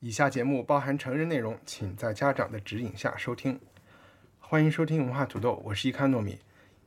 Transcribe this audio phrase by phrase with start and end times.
[0.00, 3.58] 以下节目包含成人内容，请在家长的指引下收听。
[4.38, 6.38] 欢迎收听文化土豆，我是伊康糯米。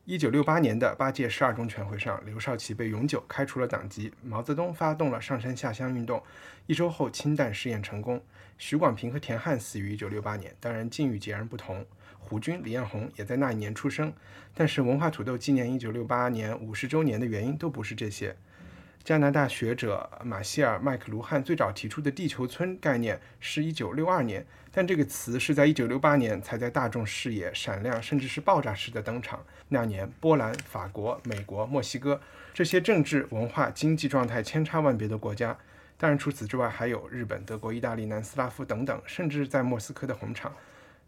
[0.06, 4.14] 一九六八年的八届十二中全会上，刘少奇被永久开除了党籍。
[4.24, 6.24] 毛泽东发动了上山下乡运动，
[6.68, 8.24] 一周后氢弹试验成功。
[8.58, 11.86] 许广平和田汉死于一九六八年，当然境遇截然不同。
[12.18, 14.14] 胡军、李彦宏也在那一年出生，
[14.56, 18.38] 但是文化土豆纪念一九六八年五十周年的原因都不是这些。
[19.04, 29.44] 加拿大学者马歇尔·麦克卢汉最早提出的“地球村”概念是一九六二年，但这个词是在一九六八年才在大众视野闪亮，甚至是爆炸式的登场。
[29.70, 32.22] 那年，波兰、法国、美国、墨西哥
[32.54, 35.58] 这些政治、文化、经济状态千差万别的国家，
[35.98, 40.54] 当然除此之外还有日本、德国、意大利、南斯拉夫等等，甚至在莫斯科的红场，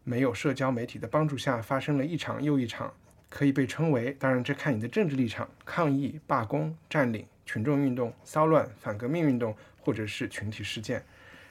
[0.03, 2.91] 没有社交媒体的帮助下，发生了一场又一场，
[3.29, 7.27] 可以被称为，当然这看你的政治立场，抗议、罢工、占领。
[7.45, 11.05] 群众运动、骚乱、反革命运动，或者是群体事件，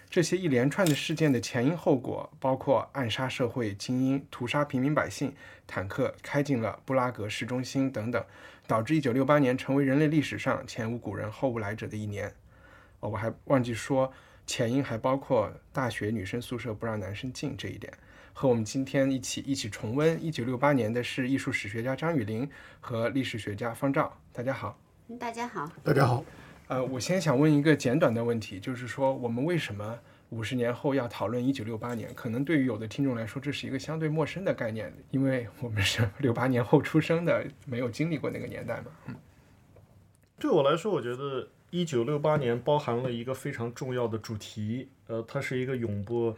[0.09, 5.35] 这些一连串的事件的前因后果，包括暗杀社会精英、屠杀平民百姓、
[5.67, 8.25] 坦克开进了布拉格市中心等等，
[8.67, 12.35] 导致1968年成为人类历史上前无古人后无来者的一年。
[13.01, 14.13] 哦，我还忘记说，
[14.47, 17.93] 前因还包括大学女生宿舍不让男生进这一点。
[18.35, 22.49] 和我们今天一起一起重温1968年的是艺术史学家张雨林
[22.81, 24.19] 和历史学家方照。
[24.33, 24.79] 大家好。
[25.19, 26.25] 大家好，大家好。
[26.69, 29.99] 呃，我先想问一个简短的问题，就是说，我们为什么
[30.31, 32.15] 五十年后要讨论一九六八年？
[32.15, 38.87] 可能对于有的听众来说，这是一个相对陌生的概念，因为我们是 六八年后出生的，没有经历过那个年代嘛。
[39.09, 39.15] 嗯，
[40.39, 46.35] 对我来说，我觉得一九六八年包含了一个非常重要的主题，呃，它是一个永不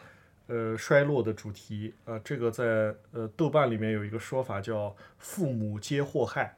[0.47, 1.93] 呃衰落的主题。
[2.07, 6.57] 啊，这个在呃豆瓣里面有一个说法叫“父母皆祸害”。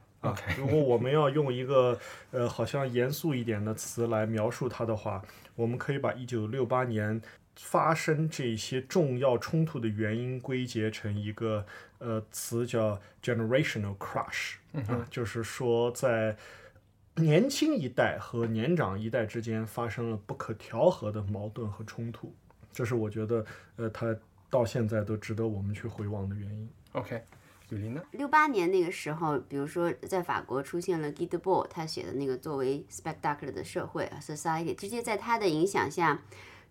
[0.58, 1.98] 如果我们要用一个
[2.32, 5.22] 呃好像严肃一点的词来描述它的话，
[5.54, 7.20] 我们可以把一九六八年
[7.54, 11.64] 发生这些重要冲突的原因归结成一个
[11.98, 14.56] 呃词叫 generational crush
[14.88, 16.36] 啊，就是说在
[17.14, 22.34] 年轻一代和年长一代之间发生了不可调和的矛盾和冲突，
[22.72, 23.46] 这是我觉得
[23.76, 24.14] 呃它
[24.50, 26.68] 到现在都值得我们去回望的原因。
[26.92, 27.22] OK。
[28.12, 36.22] 六八年那个时候，比如说在法国出现了 Guy Debord，他写的那个作为 spectacle 的社会 society，直接在他的影响下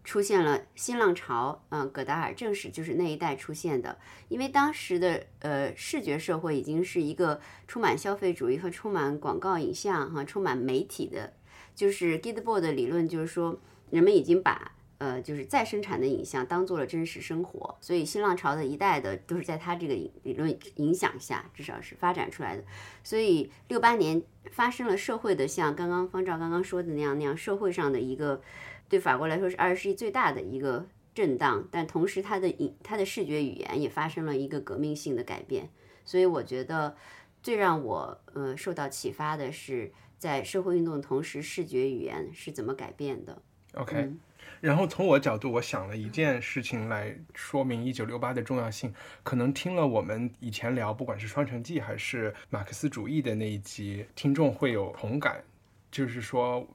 [0.05, 1.61] 出现了新浪潮。
[1.69, 3.97] 嗯，戈达尔正是就是那一代出现的，
[4.29, 11.33] 因为当时的呃视觉社会已经是一个充满消费主义和充满广告影像哈，充满媒体的，
[11.75, 22.63] 就是 Guy Debord 的理论就是说，人们已经把呃，就是再生产的影像当做了真实生活，所以新浪潮的一代的都是在他这个理论影响下，至少是发展出来的。
[23.03, 28.41] 所以六八年发生了社会的像刚刚方照刚刚说的那样那样社会上的一个
[28.87, 35.69] 对法国来说是二十世纪最大的一个震荡，但同时它的影它的视觉语言也发生了一个革命性的改变。
[36.05, 36.95] 所以我觉得
[37.43, 43.41] 最让我呃受到启发的是，在社会运动的同时，视觉语言是怎么改变的。
[43.73, 44.13] OK。
[44.61, 48.93] 然后从我角度，我想了一件事情来说明一九六八的重要性。
[49.23, 55.43] 可能听了我们以前聊，不管是《双城记》还是马克思主义的那一集，听众会有同感，
[55.91, 56.67] 就是说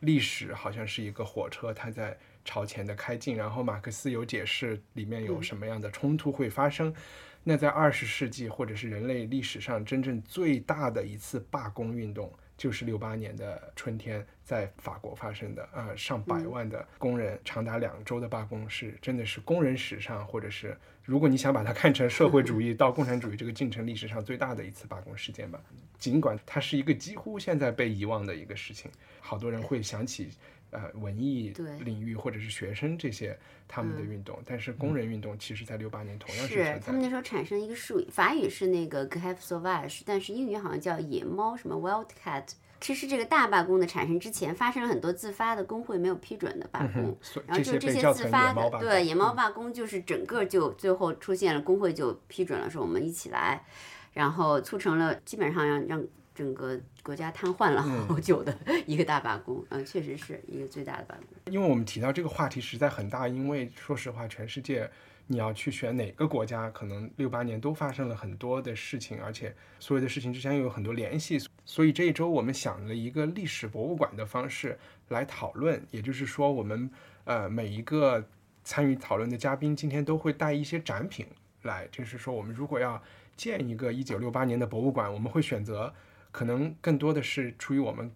[0.00, 6.94] 历史好像是一个火车，它在朝前的开进，然后马克思有解释里面有什么样的冲突会发生。
[7.42, 12.32] 那在二十世纪或者是人类历史上真正最大的一次罢工运动。
[12.64, 25.60] 就是六八年的春天，在法国发生的啊，上百万的工人长达两周的罢工，是真的是工人史上，或者是如果你想把它看成社会主义到共产主义这个进程历史上最大的一次罢工事件吧。
[25.98, 28.90] 尽管它是一个几乎现在被遗忘的一个事情，
[29.20, 30.30] 好多人会想起。
[30.74, 31.54] 呃，文艺
[31.84, 33.38] 领域或者是学生这些
[33.68, 42.42] 他们的运动，但是工人运动其实在六八年同样是他们那时候产生一个术语，法语是那个 grève sauvage，但是英语好像叫野猫什么 wild cat。
[42.80, 47.16] 其实这个大罢工的产生之前，发生了很多自发的工会没有批准的罢工，
[47.46, 53.64] 然后就这些自发的对野猫罢工，就是整个就最后出现了工会就批准了，说我们一起来，
[54.12, 56.04] 然后促成了基本上让让。
[56.34, 61.52] 整个国家瘫痪了好久的一个大罢工，嗯，确实是一个最大的罢工。
[61.52, 64.90] 因为我们提到这个话题实在很大，因为说实话，全世界
[65.28, 74.76] 你要去选哪个国家，可能六八年都发生了很多的事情，而且所有的事情之间又有很多联系，所以这一周我们想了一个历史博物馆的方式
[75.10, 76.90] 来讨论，也就是说，我们
[77.26, 78.26] 呃每一个
[78.64, 81.26] 参与讨论的嘉宾今天都会带一些展品
[81.62, 83.00] 来，就是说，我们如果要
[83.36, 85.94] 建一个一九六八年的博物馆，我们会选择。
[86.34, 88.10] 可能更多的是出于我们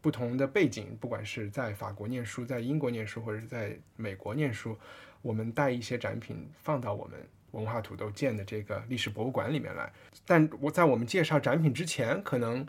[0.00, 4.78] 不同的背景，不管是在法国念书、在英国念书，或者是在美国念书，
[5.22, 7.18] 我们带一些展品放到我们
[7.50, 9.92] 文化土豆建的这个历史博物馆里面来。
[10.24, 12.64] 但我在我们介绍展品之前，可能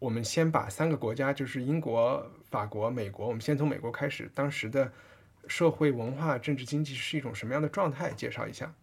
[0.00, 4.92] 我们先把三个国家，就是英国、法国、美国，我们先从美国开始，当时的
[5.46, 8.74] 社会、文化、政治、经济是一种什么样的状态，介绍一下。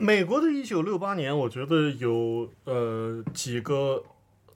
[0.00, 4.04] 美国的一九六八年，我觉得有呃几个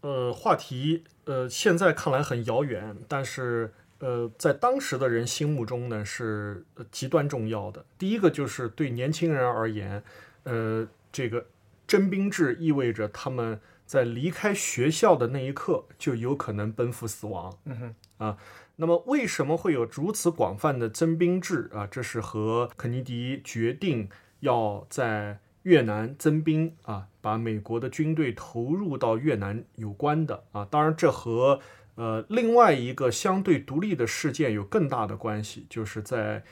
[0.01, 7.85] 呃话题，呃现在看来很遥远，但是呃在当时的人心目中呢是极端重要的。
[7.99, 10.05] 第一个就是对年轻人而言，
[10.45, 11.47] 呃这个
[11.89, 17.59] 征兵制意味着他们在离开学校的那一刻就有可能奔赴死亡。
[17.65, 18.39] 嗯哼啊，
[18.77, 21.85] 那么为什么会有如此广泛的征兵制啊？
[21.91, 24.09] 这是和肯尼迪决定。
[24.43, 31.59] 要在越南增兵啊，把美国的军队投入到越南有关的啊，当然这和
[31.95, 36.43] 呃另外一个相对独立的事件有更大的关系，就是在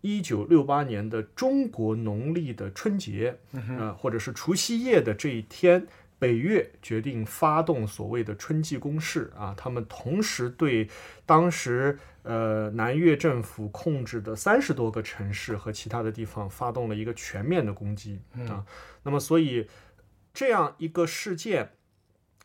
[0.00, 3.38] 一九六八年的中国农历的春节
[3.78, 5.86] 啊，或者是除夕夜的这一天。
[6.20, 10.88] 北越决定发动所谓的春季攻势啊，他们同时对
[11.24, 11.96] 当时
[12.28, 18.66] 呃南越政府控制的三十多个城市和其他的地方发动了一个全面的攻击啊。
[19.02, 19.66] 那么，所以
[20.34, 21.70] 这样一个事件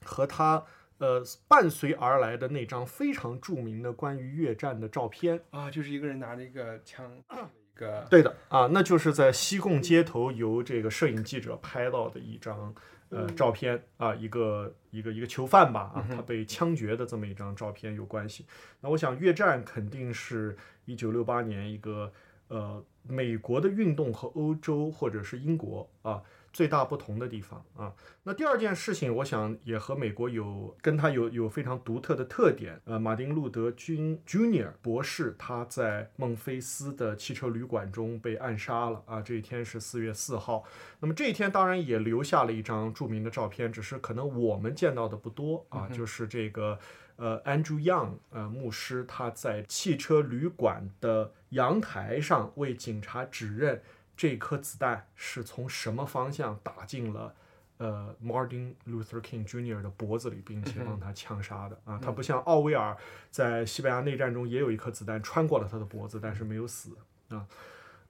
[0.05, 0.63] 和他
[0.99, 12.73] 呃伴随而来的那张非常著名的关于越战的照片啊，就是一个人拿着一个枪，一个对的啊，那就是在西贡街头由这个摄影记者拍到的一张。
[13.13, 18.45] 呃，照片啊，一个一个一个囚犯吧，啊，他被枪决的这么一张照片有关系。
[18.81, 22.11] 那我想，越战肯定是一九六八年一个
[22.47, 26.23] 呃美国的运动和欧洲或者是英国啊。
[26.53, 27.91] 最大不同的地方啊，
[28.21, 32.79] 那第二件事情，我想也和美国有跟他有有非常独特的特点。
[32.85, 40.63] 呃，马丁路德金 Junior 博士他在孟菲斯的汽车旅馆中被暗杀了啊，这一天是四月四号。
[40.99, 46.77] 那么这一天当然也留下了一张著名的照片，只是可能我们见到的不多啊，就是这个
[47.15, 53.81] 呃 Andrew Young 呃牧师他在汽车旅馆的阳台上为警察指认。
[54.15, 57.35] 这颗子弹是从什么方向打进了
[57.77, 59.81] 呃 Martin Luther King Jr.
[59.81, 61.99] 的脖子里，并且让他枪杀的啊？
[62.01, 62.95] 他不像奥威尔
[63.29, 66.95] 在西班牙内战中也有一颗子弹穿过了他的脖子，但是没有死
[67.29, 67.47] 啊。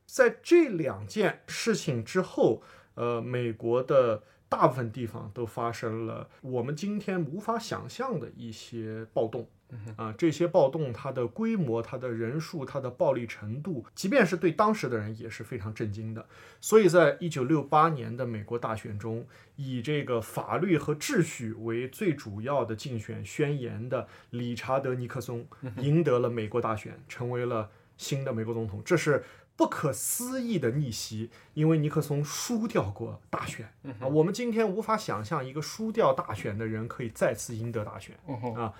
[0.05, 2.61] 在这两件事情之后，
[2.95, 9.47] 呃，美国的大部分地方都发生了我们今天无法想象的一些暴动。
[9.95, 16.25] 啊，这些暴动它的规模、它的人数、它的暴力程度，即便是对当时的人也是非常震惊的。
[16.59, 19.25] 所以在一九六八年的美国大选中，
[19.55, 25.45] 以这个法律和秩序为最主要的竞选宣言的理查德·尼克松
[25.77, 28.81] 赢得了美国大选，成为了新的美国总统。
[28.83, 29.23] 这是
[29.55, 33.67] 不可思议的逆袭，因为尼克松输掉过大选
[33.99, 34.07] 啊。
[34.07, 38.17] 我们今天无法想象一个输掉大选的人可以再次赢得大选
[38.57, 38.73] 啊。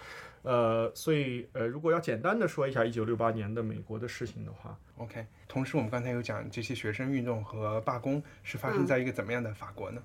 [0.43, 5.25] 呃，所以呃，如果要简单的说一下一九六八年的美国的事情的话，OK。
[5.47, 10.01] 同时，我们刚才有讲这些学生运动和罢工是发生在一个怎么样的法国呢？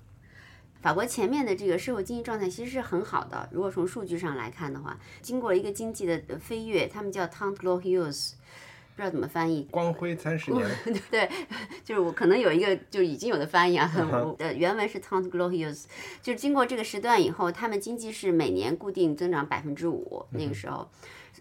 [0.81, 7.81] 法国前面的这个社会经济状态其实是很好的，如果从数据上来看的话，经过了一个经济的飞跃，他们叫 Tant Glorieux。
[7.81, 8.68] 不
[8.99, 10.67] 知道怎么翻译，光辉三十 年。
[11.09, 11.29] 对，
[11.83, 13.89] 就是我可能有一个就已经有的翻译啊。
[14.37, 15.85] 的，原文是 tant glorious，
[16.21, 20.25] 就是经过这个时段以后，他们经济是每年固定增长百分之五。
[20.31, 20.89] 那个时候，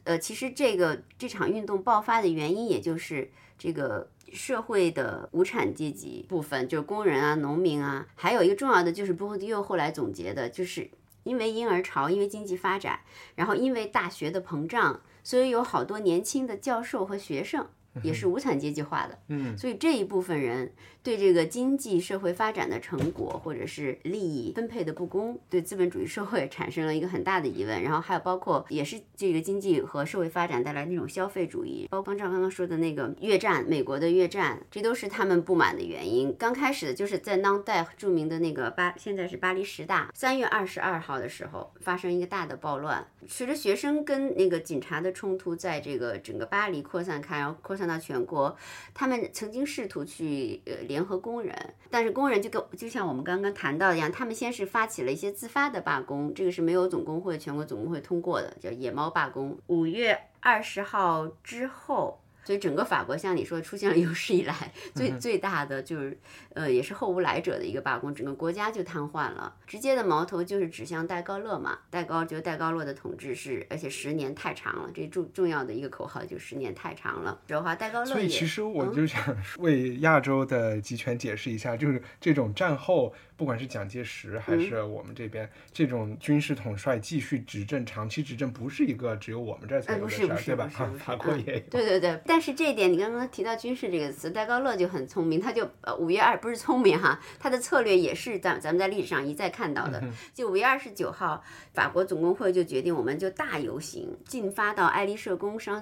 [0.05, 10.89] 呃，其实这个这场运动爆发的原因，也就是这个社会的无产阶级部分，就是工人啊、农民啊，还有一个重要的就是波迪又后来总结的，就是
[11.25, 13.01] 因为婴儿潮，因为经济发展，
[13.35, 15.01] 然后因为大学的膨胀。
[15.29, 17.69] 所以有好多年轻的教授和学生
[18.03, 19.19] 也是无产阶级化的。
[19.29, 20.73] 嗯，所以这一部分人
[21.09, 27.83] 对这个经济社会发展的成果或者是利益分配的不公，对资本主义社会产生了一个很大的疑问。
[27.83, 36.37] 然后还有包括也是这个经济和社会发展带来那种消费主义，包括刚刚刚说的那个越战，美国的越战，这都是他们不满的原因。
[36.39, 48.55] 刚开始就是在当代著名的那个巴，现在是巴黎十大，三月二十二号的时候发生一个大的暴乱，随着学生跟那个警察的冲突在这个整个巴黎扩散开，然后扩散到全国，
[48.93, 51.55] 他们曾经试图去呃联合工人，
[51.91, 59.59] 但是工人就跟就像我们刚刚谈到的一样，他们先是发起了一些自发的罢工，这个是没有总工会全国总工会通过的，叫野猫罢工。
[59.67, 62.21] 五月二十号之后。
[62.45, 66.19] 所以整个法国像你说出现了有史以来 最最大的就是
[66.59, 69.55] 呃也是后无来者的一个罢工，整个国家就瘫痪了。
[69.65, 77.41] 直接的矛头就是指向戴高乐嘛，戴高觉得戴高乐的统治是而且十年太长了，这重重要的一个口号就十年太长了。
[77.47, 79.23] 主要话戴高乐所以其实我就想
[79.59, 90.69] 为亚洲的集权解释一下，就是这种战后，不管是蒋介石还是我们这边、这种军事统帅继续执政、长期执政，不是一个只有我们这儿才哎，有的事儿，对吧？
[90.99, 91.61] 法国嗯也有。
[91.71, 100.03] 对对对，但是这一点你刚刚提到军事这个词，戴高乐就很聪明，他就呃五月二不是聪明哈，他的策略也是咱咱们在历史上一再看到的。
[100.35, 105.81] 就五月二十九号，法国总工会就决定我们就大游行进发到爱丽舍宫商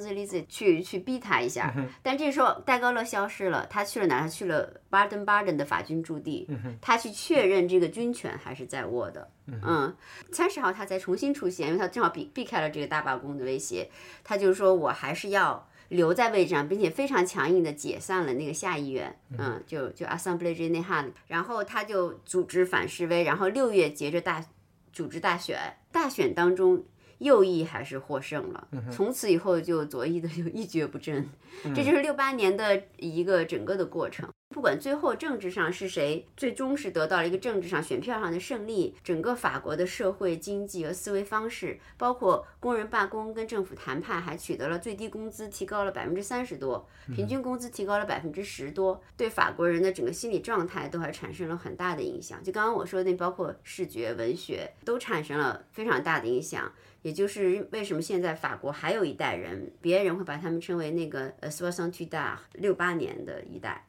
[0.48, 4.20] 去去逼他一下，但这时候戴高乐消失了，他去了哪？
[4.20, 6.48] 他去了巴登巴登的法军驻地，
[6.80, 9.30] 他去确认这个军权还是在握的。
[9.46, 9.94] 嗯，
[10.32, 13.88] 三十号他才重新出现，因为他正好避避开了这个大罢工的威胁，
[14.24, 24.44] 他就说我还是要留在位置上，并且非常强硬的解散了那个下议院，嗯，就就 Assembly g e n e r a l 然后他就组织反示威，然后六月接着大
[24.92, 26.84] 组织大选，大选当中。
[27.18, 31.26] 右翼还是获胜了，从此以后就左翼的就一蹶不振，
[31.74, 34.28] 这就是六八年的一个整个的过程。
[34.56, 52.42] 不管最后政治上是谁，最终是得到了一个政治上选票上的胜利，整个法国的社会经济和思维方式，包括工人罢工跟政府谈判，还取得了最低工资提高了百分之三十多，平均工资提高了百分之十多，对法国人的整个心理状态都还产生了很大的影响。
[52.42, 56.72] 就刚刚我说的那，包括视觉、文学都产生了非常大的影响。
[57.02, 63.86] 也就是为什么现在法国还有一代人，别人会把他们称为那个呃 s o i s a n t u d a 六八年的一代。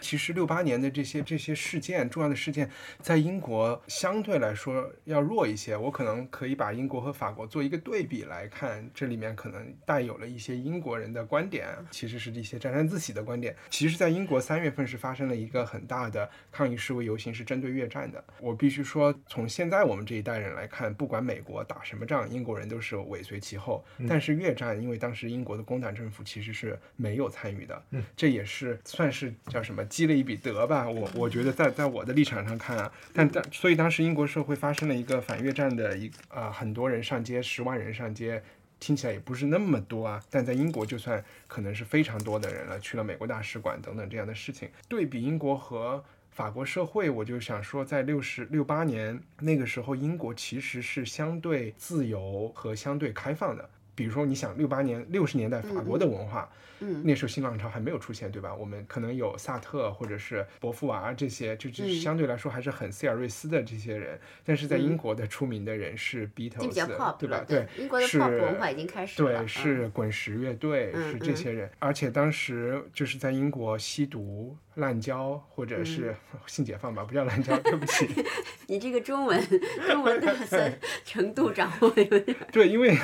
[0.00, 5.76] 其实六八年的这些这些事件，重要的事件，在英国相对来说要弱一些。
[5.76, 13.54] 我可能可以把英国和法国做一个对比来看，这里面可能带有了一些英国人的观点，其实是一些沾沾自喜的观点。
[13.68, 18.22] 其实，在英国三月份是发生了一个很大的抗议示威游行，是针对越战的。
[18.40, 23.84] 我必须说，从现在我们这一代人来看，不管美国打什么仗，英国人都是尾随其后。
[24.08, 27.82] 但是越战，因为当时英国的工党政府其实是没有参与的，
[28.16, 29.84] 这也是算是叫什么？
[29.86, 38.42] 积了一笔德吧，我我觉得在在我的立场上看啊，但但所以当时英国社会发生了一个反越战的一啊、很多人上街，十万人上街，
[38.78, 44.70] 听起来也不是那么多啊，但在英国就算可能是非常多的人了，去了美国大使馆等等这样的事情。
[44.88, 53.68] 对比英国和法国社会，我就想说，在六十六八年那个时候，英国其实是相对自由和相对开放的。
[54.00, 56.48] 比如说，你想六八年六十年代法国的文化，
[56.80, 58.54] 嗯那时候新浪潮还没有出现，对吧？
[58.54, 64.18] 我们可能有萨特或者是伯夫娃这些，就就嗯相对来说还是很塞尔瑞斯的这些人。
[64.42, 67.44] 但是在英国的出名的人是就比较 Beatles，pop 对吧？？
[67.46, 69.28] 对，英国的是 pop 文化已经开始了。
[69.28, 76.16] 对，嗯是滚石乐队，嗯是这些人，而且当时就是在英国吸毒、滥交，或者是
[76.48, 78.08] 性解放吧，不叫滥交，对不起。
[78.68, 79.38] 你这个中文
[79.86, 82.34] 中文的深 程度掌握有点。
[82.50, 82.96] 对，因为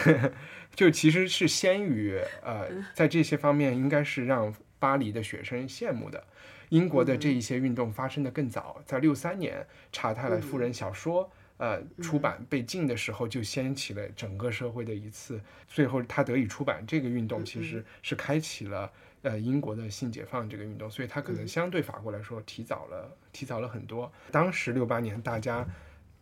[0.76, 6.22] 就其实是先于呃，在这些方面应该是让巴黎的学生羡慕的。
[6.68, 11.28] 英国的这一些运动发生的更早，在六三年查泰莱夫人小说。
[11.58, 18.92] 呃，出版被禁的时候，就掀起了整个社会的一次，最后他得以出版这个运动，其实是开启了
[19.22, 24.12] 呃英国的性解放这个运动，所以它可能相对法国来说提早了，提早了很多。
[24.30, 25.66] 当时六八年，大家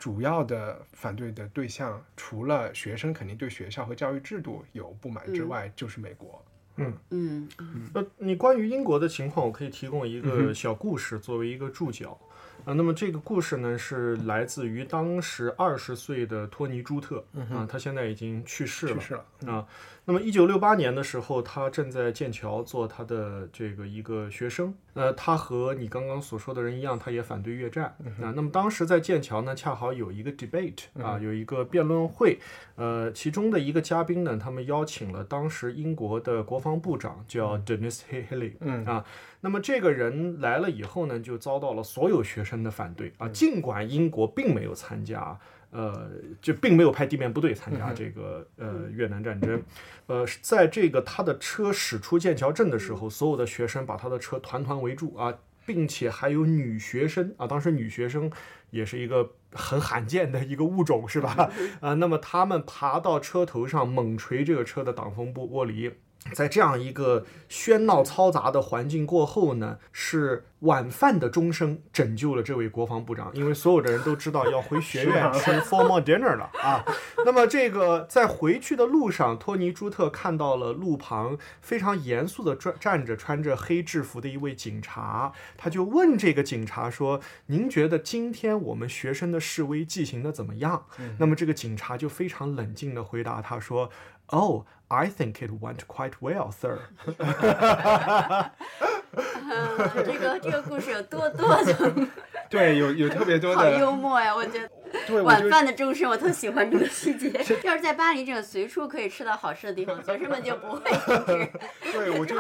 [0.04, 6.44] 主要的反对的对象，除了学生肯定对学校和教育制度有不满之外，就是美国。
[6.76, 7.49] 嗯嗯
[7.94, 12.20] 呃，你关于英国的情况，我可以提供一个小故事作为一个注脚。
[12.66, 18.94] 啊、那么这个故事呢是来自于当时二十岁的托尼·朱特啊、他现在已经去世了。
[18.94, 19.66] 去世了啊，
[20.06, 24.75] 那么，一九六八年的时候，他正在剑桥做他的这个一个学生。
[24.92, 27.87] 呃，他和你刚刚所说的人一样，他也反对越战
[28.20, 28.30] 啊。
[28.37, 32.38] 那么当时在剑桥呢，恰好有一个 debate 啊，有一个辩论会。
[32.76, 39.06] 呃，其中的一个嘉宾呢，他们邀请了当时英国的国防部长，叫 Denis Healey 啊。
[39.40, 43.26] 那么这个人来了以后呢，就遭到了所有学生的反对啊。
[43.30, 45.38] 尽管英国并没有参加。
[45.74, 46.08] 呃，
[46.40, 49.60] 就并没有派地面部队参加这个呃越南战争，
[50.06, 55.34] 呃，在这个他的车驶出剑桥镇的时候，所有的学生把他的车团团围住啊，
[55.66, 58.30] 并且还有女学生啊，当时女学生
[58.70, 61.50] 也是一个很罕见的一个物种，是吧？
[61.80, 65.92] 啊，那么他们爬到车头上猛捶这个车的挡风玻玻璃。
[66.32, 76.82] 在这样一个喧闹嘈杂的环境过后呢，是晚饭的钟声拯救了这位国防部长，因为所有的人都知道要回学院 吃 formal dinner 了啊。
[77.24, 90.86] 那么这个在回去的路上，托尼朱特看到了路旁非常严肃的站站着穿着黑制服的一位警察，他就问这个警察说：“您觉得今天我们学生的示威进行的怎么样？”
[91.20, 93.90] 那么这个警察就非常冷静地回答他说。
[94.28, 96.82] Oh, I think it went quite well, sir.
[100.04, 101.94] 这个 这个故事有多多的？
[102.50, 103.56] 对，有有特别多的。
[103.56, 104.68] 好幽默呀，我觉得。
[105.25, 107.28] 晚饭的钟声，我特喜欢这个细节。
[107.64, 111.49] 要是在巴黎这种随处可以吃到好吃的地方，学生们就不会停止。
[111.92, 112.37] 对，我就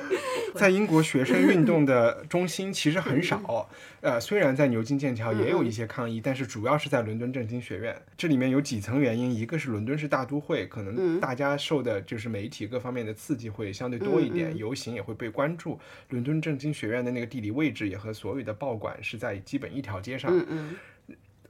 [0.54, 3.70] 在英国学生运动的中心其实很少。
[4.02, 7.96] 呃，虽然在牛津、剑桥也有一些抗议，但是主要是在伦敦政经学院。
[8.18, 15.80] 这里面有几层原因，一个是伦敦是大都会，可能大家受的就是媒体各方面的刺激会相对多一点，游行也会被关注。
[16.14, 20.30] 伦敦政经学院的那个地理位置也和所有的报馆是在基本一条街上。
[20.32, 20.76] 嗯嗯。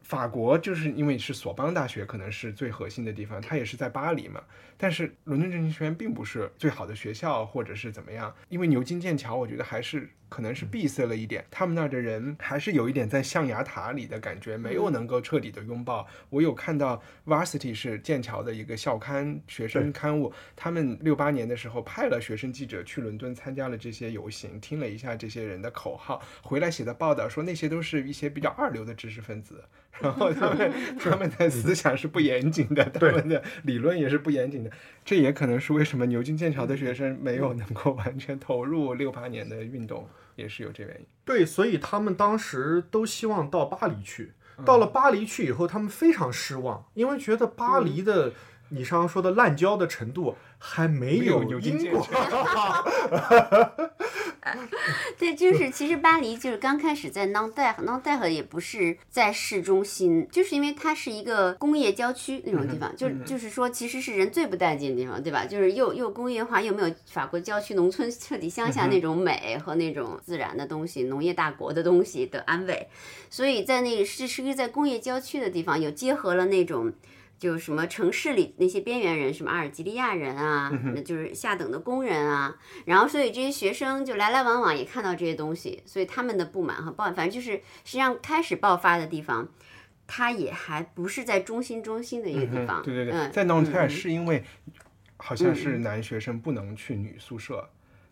[0.02, 4.42] 法国就是因为是索邦大学，可能是最核心的地方，它也是在巴黎嘛。
[4.76, 8.35] 但是伦敦政经学院并不是最好的学校，或者是怎么样？
[8.49, 10.09] 因为牛津、剑桥，我觉得还是。
[10.34, 16.04] 可能是闭塞了一点，他们那儿的人还是有一点在象牙塔里的感觉，没有能够彻底的拥抱。
[16.28, 29.62] 我有看到 Varsity 是剑桥的一个校刊学生刊物，他们六八年的时候派了学生记者去伦敦参加了这些游行，听了一下这些人的口号，回来写的报道说那些都是一些比较二流的知识分子，
[30.02, 34.70] 然后他们 他们的思想是不严谨的，他们的理论也是不严谨的。
[35.04, 40.08] 这也可能是为什么牛津、剑桥的学生没有能够完全投入六八年的运动。
[40.36, 44.34] 也是有这原因，对，所以他们当时都希望到巴黎去。
[44.64, 48.32] 到了巴黎去以后，他们非常失望，因为觉得巴黎的
[48.68, 52.06] 你刚刚说的滥交的程度还没有英国。
[55.18, 65.47] 对，就是其实巴黎就是刚开始在 n o n d e n o n d e 也不是在市中心，就是因为它是一个工业郊区那种地方，就就是说其实是人最不待见的地方，对吧？
[65.47, 72.88] 就是又又工业化，又没有法国郊区农村彻底乡下那种美和那种自然的东西，农业大国的东西的安慰，
[73.30, 76.92] 所以在那个是是一个在工业郊区的地方，有结合了那种。
[77.38, 89.49] 就什么城市里那些边缘人，什么阿尔及利亚人啊，那就是下等的工人啊，然后所以这些学生就来来往往也看到这些东西，所以他们的不满和抱怨，反正就是实际上开始爆发的地方，
[90.06, 92.82] 它也还不是在中心中心的一个地方。
[92.82, 94.42] 对对对，在诺特尔是因为
[95.16, 97.68] 好像是男学生不能去女宿舍。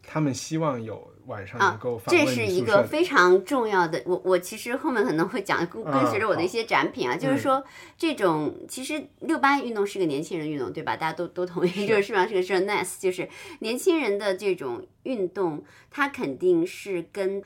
[0.06, 4.02] 他们希望有晚上能够这是一个非常重要的。
[4.04, 7.64] 我我其实后面可能会讲跟跟随着我的一些展品啊，就是说
[7.96, 10.96] 这种其实六八运动是个年轻人运动，对吧？
[10.96, 13.28] 大家都都同意，就是基本上是个是 nice，就是
[13.60, 17.42] 年轻人的这种运动，它肯定是跟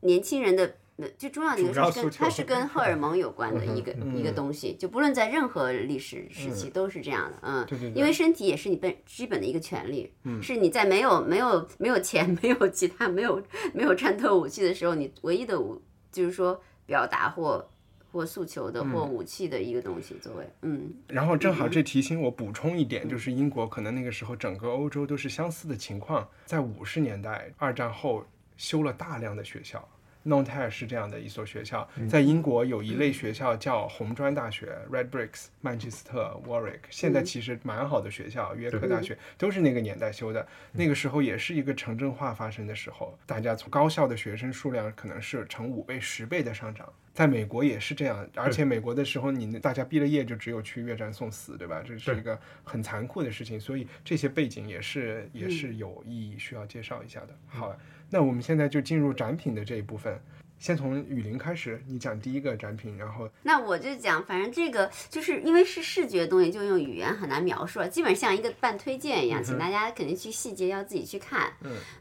[0.00, 0.76] 年轻人的。
[1.16, 17.70] 最重要的一个是跟它是跟 荷尔蒙有关的一个一个东西，就不论在任何历史时期都是这样的，嗯，因为身体也是你本基本的一个权利，嗯是你在没有没有没有钱、没有其他、没有没有战斗武器的时候，你唯一的武就是说表达或
[18.12, 20.92] 或诉求的或武器的一个东西，作为嗯。
[21.06, 28.24] 然后正好这提醒我补充一点，就是英国可能那个时候整个欧洲都是相似的情况，在五十年代二战后
[28.56, 29.88] 修了大量的学校。
[30.22, 40.46] 诺泰尔是这样的一所学校，在英国有一类学校叫红砖大学 （Red Bricks），曼彻斯特、Warwick，现在其实蛮好的学校，约克大学都是那个年代修的。
[40.72, 46.92] 那个时候也是一个城镇化发生的时候，大家从高校的学生数量可能是成五倍、十倍的上涨。
[47.12, 51.82] 在美国也是这样，而且美国的时候，你大家毕了业就只有去越战送死，对吧？
[51.84, 57.36] 这是一个很残酷的事情，所以这些背景也是也是有意义需要介绍一下的。
[57.48, 57.74] 好。
[58.10, 60.20] 那我们现在就进入展品的这一部分。
[60.58, 71.50] 先从雨林开始，你讲第一个展品，然后那我就讲，反正这个就是因为是视觉的东西，就用语言很难描述了，基本像一个半推荐一样，请大家肯定去细节要自己去看。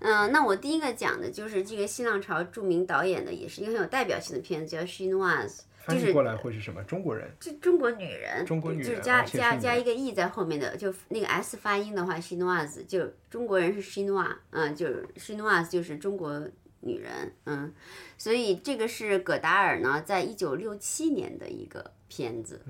[0.01, 4.79] 嗯那我第一个讲的就是这个新浪潮著名导演的，也是一个很有代表性的片子，叫《。
[4.81, 6.83] 就是翻译过来会是什么？
[6.83, 7.27] 中国人。
[7.39, 16.39] 就中国女人，中国女人就是加加加一个 e 在后面的，就那个 s 发音的话 shinoise 就中国人是 s h i n o i 嗯，就是 shinoise 就是中国
[16.81, 17.73] 女人，嗯，
[18.17, 22.61] 所以这个是葛达尔呢，在一九六七年的一个片子。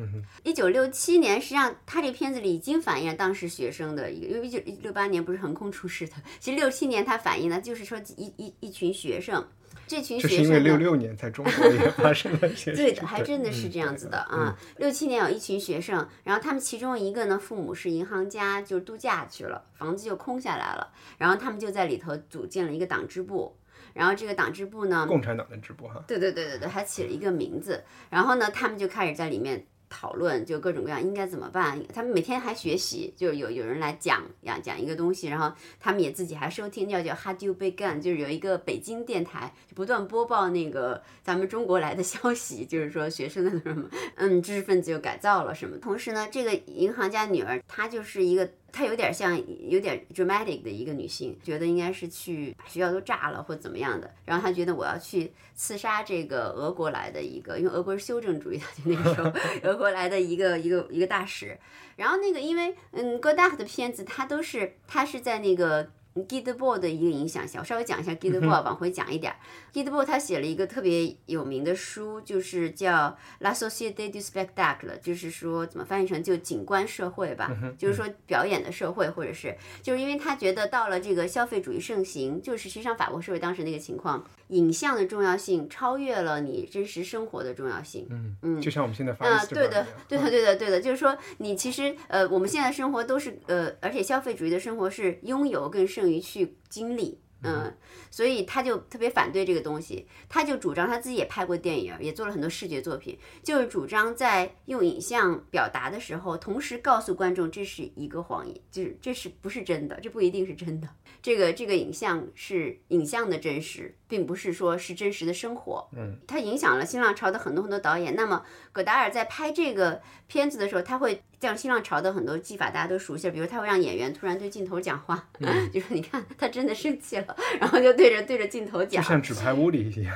[0.44, 9.48] 一九六七年，实际上他这个片子里已经反映了当时学生的一个，因为一九六八年不是横空出世的，其实六七年他反映的就是说一一一群学生，
[9.88, 10.64] 这群这是因为学生。
[10.64, 14.58] 六六年在中国也发生了一些 对的，还真的是嗯这样子的对啊。
[14.78, 23.56] 六七年有一群学生，然后他们其中一个呢，父母是银行家，就是度假去了，房子就空下来了，然后他们就在里头组建了一个党支部，
[23.94, 26.04] 然后这个党支部呢，共产党的支部哈。
[26.08, 27.84] 对对对对对，还起了一个名字。
[28.10, 31.82] 然后呢，他们就开始在里面讨论，就各种各样应该怎么办。
[31.94, 45.78] 他们每天还学习，就有有人来讲讲讲一个东西，然后他们也自己还收听，叫叫 How do you begin，就是有一个北京电台就不断播报那个咱们中国来的消息，就是说学生的什么，嗯，知识分子又改造了什么。
[45.78, 48.50] 同时呢，这个银行家女儿她就是一个。
[48.72, 59.32] 她有点像有点 dramatic 的一个女性，觉得应该是去把学校都炸了或怎么样的，然后她觉得我要去刺杀这个俄国来的一个，因为俄国是修正主义的，就那个时候
[59.64, 61.58] 俄国来的一个一个一个大使。
[61.96, 65.92] 然后那个因为嗯戈达的片子，他都是他是在那个
[66.28, 69.34] g i d e b o 的一个影响下，我稍微讲一下 g i d e b o 往回讲一点。
[69.72, 72.92] g i d e b o 他写了一个特别有名的书，就是叫
[73.40, 88.06] 《La Société du Spectacle》，就是说怎么翻译成就景观社会吧，就是说表演的社会，或者是就是因为他觉得到了这个消费主义盛行，就是实际上法国社会当时那个情况，影像的重要性超越了你真实生活的重要性。
[88.12, 97.74] 嗯嗯，就像我们现在发啊，Instagram 对的对的，对的，对的，就是说，你其实呃，我们现在生活都是呃，而且消费主义的生活是拥有更胜于去经历，嗯，
[98.12, 110.90] 所以他就特别反对这个东西，他就主张他自己也拍过电影，也做了很多视觉作品，就是主张在用影像表达的时候，同时告诉观众这是一个谎言，就是这是不是真的，这不一定是真的，
[111.22, 125.28] 这个这个影像是影像的真实，并不是说是真实的生活，嗯，它影响了新浪潮的很多很多导演，那么葛达尔在拍这个片子的时候，他会像新浪潮的很多技法大家都熟悉了，比如他会让演员突然对镜头讲话，
[125.74, 130.14] 就是你看他真的生气了，然后就对着对着镜头讲就，像纸牌屋里一样。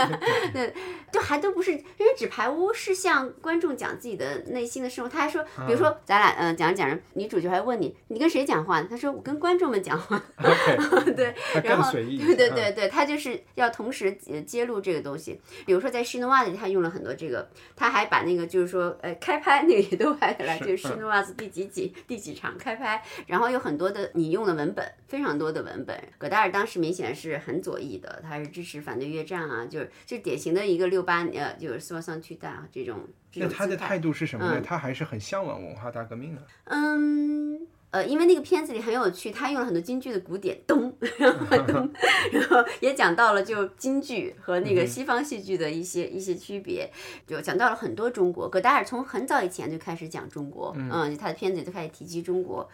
[0.52, 0.72] 对
[1.12, 5.08] 就还都不是，因为纸牌屋是向观众讲自己的内心的生活。
[5.08, 8.86] 他还说，比如说咱俩嗯、呃讲着讲着，女主角还问你，你跟谁讲话呢？
[8.90, 10.22] 他说我跟观众们讲话。
[11.16, 15.40] 对，它然后对对对对，他就是要同时呃揭露这个东西。
[15.64, 25.96] 比如说在施诺瓦里，他用了很多这个，他还把那个就是说呃开拍那个也都拍下来，就是施诺瓦兹第几集第几场开拍，然后有很多的你用的文本，非常多的文本。
[26.18, 33.06] 葛达尔当时明显是很左翼的，他是支持反对越战啊，就是就典型的一个六八呃就是斯瓦桑巨蛋啊这种。
[33.30, 34.62] 这那他的态度是什么呢？
[34.62, 36.42] 他还是很向往文化大革命的。
[36.64, 41.90] 嗯，呃，因为那个片子里很有趣，他用了很多京剧的古典，咚， 然后咚，
[42.30, 46.92] 然后也讲到了就京剧和那个西方戏剧的一些、一些区别，
[47.26, 48.50] 就讲到了很多中国。
[48.50, 52.68] 葛达尔从很早以前就开始讲中国，嗯，他的片子里就开始提及中国。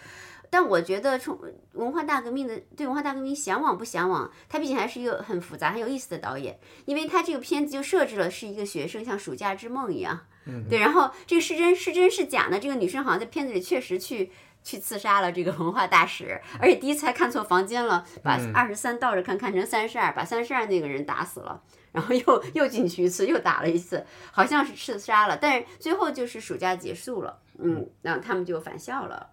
[0.50, 1.38] 但我觉得，从
[1.74, 10.26] 文化大革命的对文化大革命向往不向往，他毕竟还是一个很复杂、很有意思的导演，因为他这个片子就设置了是一个学生像暑假之梦一样，
[10.68, 12.58] 对，然后这个是真是真是假呢？
[12.60, 14.30] 这个女生好像在片子里确实去
[14.62, 21.62] 去刺杀了这个文化大使，而且第一次还看错房间了，把二十三倒着看看成三十二，把三十二那个人打死了。
[21.92, 29.28] 然后又又进去一次，又打了一次，好像是刺杀了，但是最后就是暑假结束了，嗯，然后他们就返校了。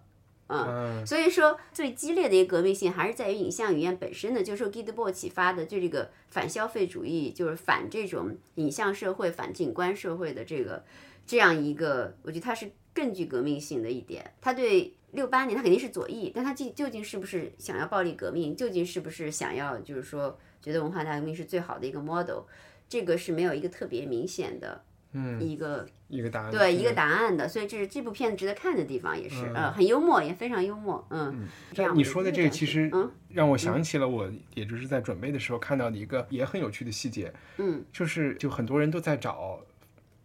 [0.48, 10.84] 嗯，所以说，最激烈的一个革命性还是在于影像语言本身的，就是受 g i d b o 启发的，就这个反消费主义，就是反这种影像社会、反景观社会的这个
[11.24, 14.34] 这样一个，我觉得它是更具革命性的一点。
[14.40, 22.44] 它对六八年，他肯定是左翼，但他究究竟是不是想要暴力革命，究竟是不是想要就是说觉得文化大革命是最好的一个 model，
[22.88, 24.84] 这个是没有一个特别明显的。
[25.12, 26.52] 嗯，一个一个答案。
[26.52, 31.48] 对一个嗯答案的，所以这是这部片子值得看的地方，也是、呃很幽默，也非常幽默，嗯。
[31.74, 39.58] 这样你说的这个其实嗯让我想起了我，也就是在准备的时候看到的一个也很有趣的细节，嗯，就是就很多人都在找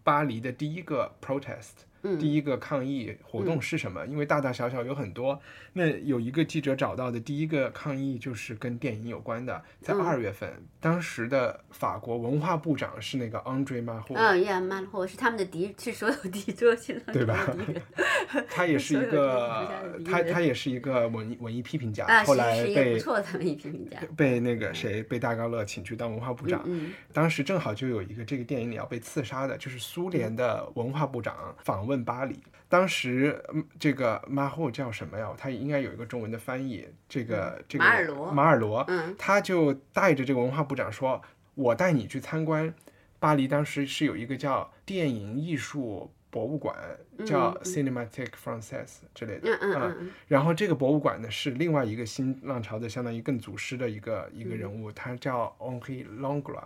[0.03, 1.71] 巴黎的第一个 protest，
[2.19, 4.05] 第一个抗议活动是什么？
[4.07, 5.39] 因为大大小小有很多。
[5.73, 17.53] 那有一个记者找到的第一个抗议就是跟电影有关的，在二月份，当时的法国文化部长是那个 Andre Malraux，嗯，Yeah Malraux 是他们的敌，是所有敌作新浪对吧？
[18.49, 26.65] 他也是一个，他他也是一个文艺文艺批评家，后来被不错的文艺批评家，被那个谁被大高乐请去当文化部长。
[27.11, 32.39] 当时正好就有一个这个电影里要被刺杀的，就是苏联的文化部长访问巴黎。
[32.67, 33.41] 当时
[33.79, 35.29] 这个马后叫什么呀？
[35.37, 36.85] 他应该有一个中文的翻译。
[37.07, 38.85] 这个这个马尔罗，马尔罗，
[39.17, 41.21] 他就带着这个文化部长说
[41.53, 42.73] ：“我带你去参观
[43.19, 43.47] 巴黎。
[43.47, 46.75] 当时是有一个叫电影艺术博物馆，
[47.23, 49.51] 叫 Cinematic Française 之类的。
[49.51, 50.11] 嗯嗯嗯。
[50.27, 56.65] 然后这个博物馆呢，是另外一个新浪潮的，相当于更祖师的一个一个人物，他叫 Henri Langlois。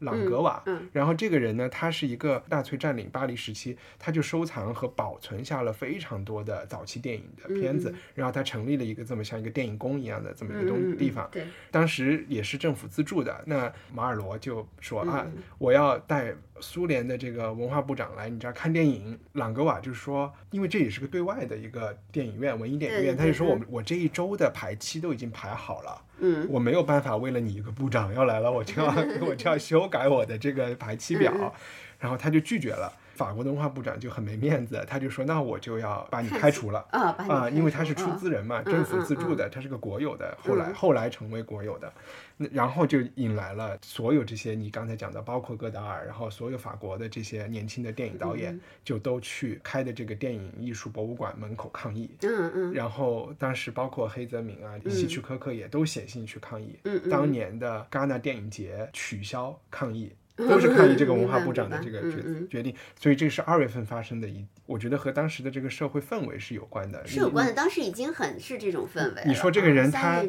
[0.00, 13.42] 朗格瓦，然后这个人呢，他是一个纳粹占领巴黎时期，他就收藏和保存下了非常多的早期电影的片子，然后他成立了一个这么像一个电影宫一样的这么一个东地方，对，当时也是政府资助的。
[13.46, 15.26] 那马尔罗就说啊，
[15.58, 19.18] 我要带苏联的这个文化部长来你这儿看电影。
[19.32, 26.02] 朗格瓦就说，因为这也是个对外的一个电影院，文艺电影院，他就说我我这一周的排期都已经排好了。
[26.18, 28.94] 嗯，我没有办法为了你一个部长要来了，我就要
[29.26, 31.54] 我就要修改我的这个排期表，
[31.98, 32.92] 然后他就拒绝了。
[33.20, 41.92] 法国的文化部长就很没面子，他就说：“那我就要把你开除了啊啊，因为他是出资人嘛，政府资助的，他是个国有的，后来后来成为国有的。”
[42.50, 52.10] 然后就引来了所有这些你刚才讲的，包括戈达尔，然后所有法国的这些年轻的电影导演，就都去开的这个电影艺术博物馆门口抗议。
[52.22, 52.72] 嗯嗯。
[52.72, 56.78] 然后当时包括黑泽明啊、希区柯克也都写信去抗议。
[56.84, 57.10] 嗯嗯。
[57.10, 60.10] 当年的戛纳电影节取消抗议。
[60.48, 67.06] 都是抗议这个文化部长的这个决决定，所以这是二月份发生的一，我觉得和当时的这个社会氛围是有关的。
[67.06, 69.22] 是有关的，当时已经很是这种氛围。
[69.26, 70.24] 你说这个人他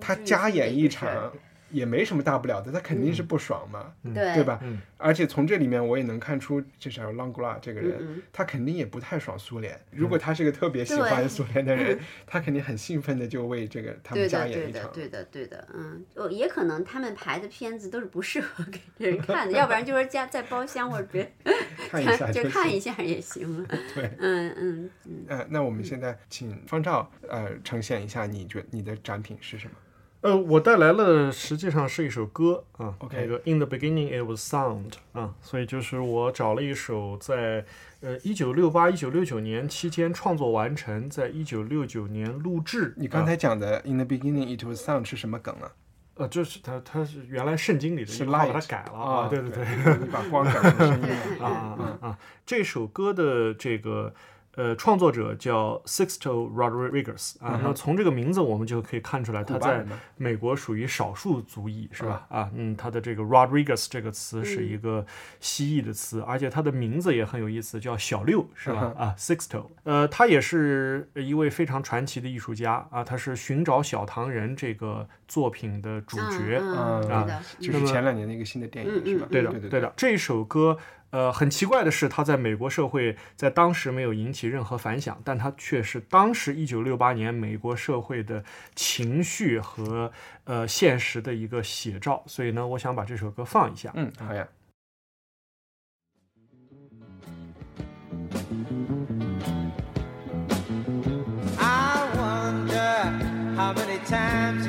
[0.00, 1.32] 他加演一场。
[1.70, 4.60] 也没什么大不了的，他肯定是不爽嘛，对吧？
[4.96, 9.78] 而且从这里面我也能看出，至少朗古拉这个人，他肯定也不太爽苏联。
[9.90, 14.90] 如果他是个特别喜欢苏联的人， 他肯定很兴奋的就为这个他们加演一场。
[14.92, 21.30] 对的，对的，对的，嗯，哦也可能他们排的片子都是不适合给人看的， 要不然就是加在包厢或者别
[21.90, 23.68] 看一下就看一下也行了。
[23.94, 25.46] 对，嗯嗯嗯。
[25.48, 29.74] 那我们现在请方照呃呈现一下，你觉你的展品是什么？
[30.20, 37.64] 呃，我带来了，实际上是一首歌啊，OK，那个 In the beginning it was sound 啊，所以就是我找了一首在
[38.00, 42.94] 呃一九六八一九六九年期间创作完成，在一九六九年录制。
[42.96, 45.70] 你刚才讲的 In the beginning it was sound 是什么梗啊？
[46.16, 51.08] 呃，就是它，它是原来圣经里的，是把它改了啊，对对对，你把光改成声音
[51.40, 52.18] 啊啊啊！
[52.44, 54.12] 这首歌的这个。
[54.58, 62.26] 呃，创作者叫 Sixto Rodriguez 啊，那从这个名字我们就可以看出来，他在美国属于少数族裔，是吧？
[62.28, 65.06] 啊，嗯，他的这个 Rodriguez 这个词是一个
[65.38, 68.92] 蜥蜴的词，而且他的名字也很有意思，叫小六，是吧？
[68.98, 79.28] 啊，Sixto，呃，他也是一位非常传奇的艺术家啊，他是《寻找小唐人》这个作品的主角啊，就是前两年的一个新的电影，是吧？
[79.30, 80.76] 对的，对的，这首歌。
[81.10, 88.44] 呃，很奇怪的是，他在美国社会在当时没有引起任何反响，但他却是当时一九六八年美国社会的
[88.74, 90.12] 情绪和
[90.44, 92.22] 呃现实的一个写照。
[92.26, 93.90] 所以呢，我想把这首歌放一下。
[93.94, 94.46] 嗯，好呀。
[104.08, 104.64] times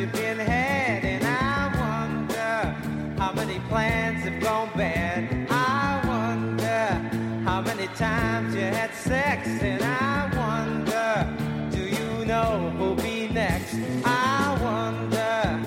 [8.48, 11.28] you had sex, and I wonder,
[11.76, 13.76] do you know who'll be next?
[14.06, 15.60] I wonder,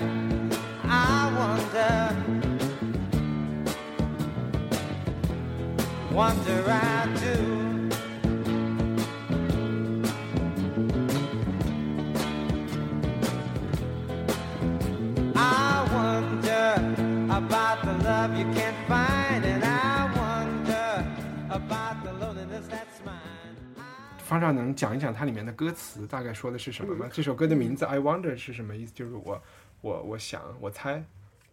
[0.84, 2.16] I wonder,
[6.12, 6.70] wonder.
[6.70, 7.21] I
[24.32, 27.06] 方丈能讲一讲它里面的歌词大概说的是什么吗？
[27.12, 28.92] 这首歌的名字 I wonder 是什么意思？
[28.94, 29.42] 就是我
[29.82, 31.04] 我我想我猜，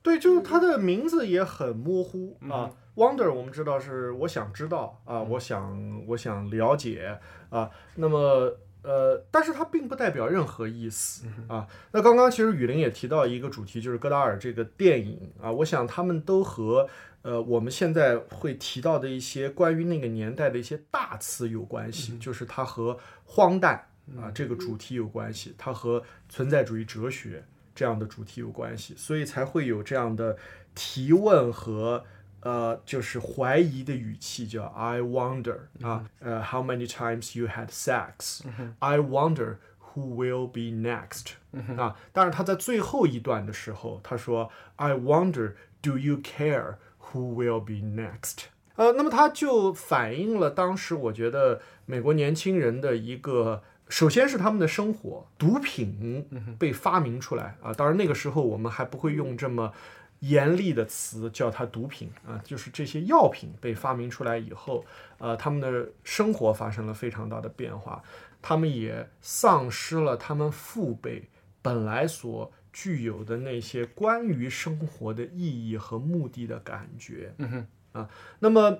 [0.02, 2.72] 对，就是它的名字也很模糊啊。
[2.96, 7.70] Wonder 我们知道是我想知道啊，我想我想了解啊。
[7.96, 11.68] 那么呃，但是它并不代表任何意思啊。
[11.92, 16.88] 那刚刚其实雨林也提到一个主题，就是戈达尔这个电影啊，我想他们都和
[17.22, 23.88] 呃我们现在会提到的一些关于那个年代的一些大词有关系，就是它和荒诞
[24.18, 27.44] 啊这个主题有关系，它和存在主义哲学
[27.76, 30.38] 这样的主题有关系，所以才会有这样的
[30.74, 32.06] 提问和。
[32.41, 39.58] 呃，就是怀疑的语气，叫 I wonder 啊，呃，How many times you had sex？I wonder
[39.93, 41.34] who will be next？
[41.78, 46.75] 啊，但是他在最后一段的时候，他说 I wonder do you care
[47.12, 48.45] who will be next？
[48.75, 59.73] 呃，那么他就反映了当时我觉得美国年轻人的一个，首先是他们的生活，毒品被发明出来啊，当然那个时候我们还不会用这么。
[60.20, 64.86] 严厉的词叫它毒品啊，就是这些药品被发明出来以后，
[65.18, 68.04] 呃，他们的生活发生了非常大的变化，
[68.42, 71.30] 他们也丧失了他们父辈
[71.62, 77.34] 本来所具有的那些关于生活的意义和目的的感觉。
[77.38, 77.50] 嗯
[77.94, 78.80] 哼，啊，那么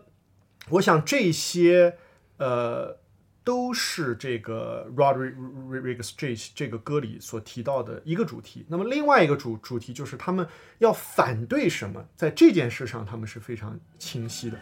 [0.70, 1.98] 我想这些，
[2.38, 2.98] 呃。
[3.44, 8.66] 都是这个 Rodriguez 这这个歌里所提到的一个主题。
[8.68, 10.48] 那么另外一个主主题就是他们
[10.78, 14.60] 要反对什么，在这件事上他们是非常清晰的。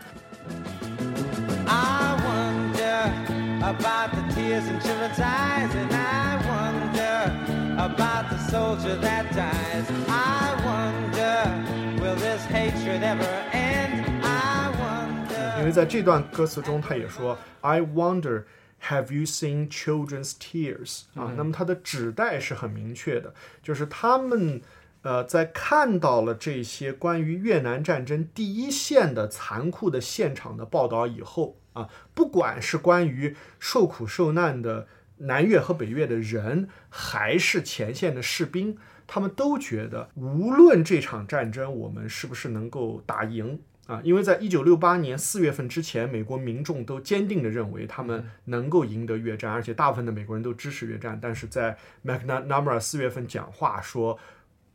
[15.60, 18.44] 因为在这段歌词中，他也说 I wonder。
[18.90, 21.04] Have you seen children's tears？
[21.16, 24.62] 啊，那么它的指代是很明确的，就是他们
[25.02, 43.60] 呃在看到了这些关于越南战争第一线的残酷的现场的报道以后啊，不管是关于受苦受难的南越和北越的人，还是前线的士兵，他们都觉得，无论这场战争我们是不是能够打赢。
[43.88, 51.18] 啊，因为在一九六八年四月份之前，美国民众都坚定地认为他们能够赢得越战，而且大部分的美国人都支持越战。
[51.20, 54.20] 但是在 McNamara 四月份讲话说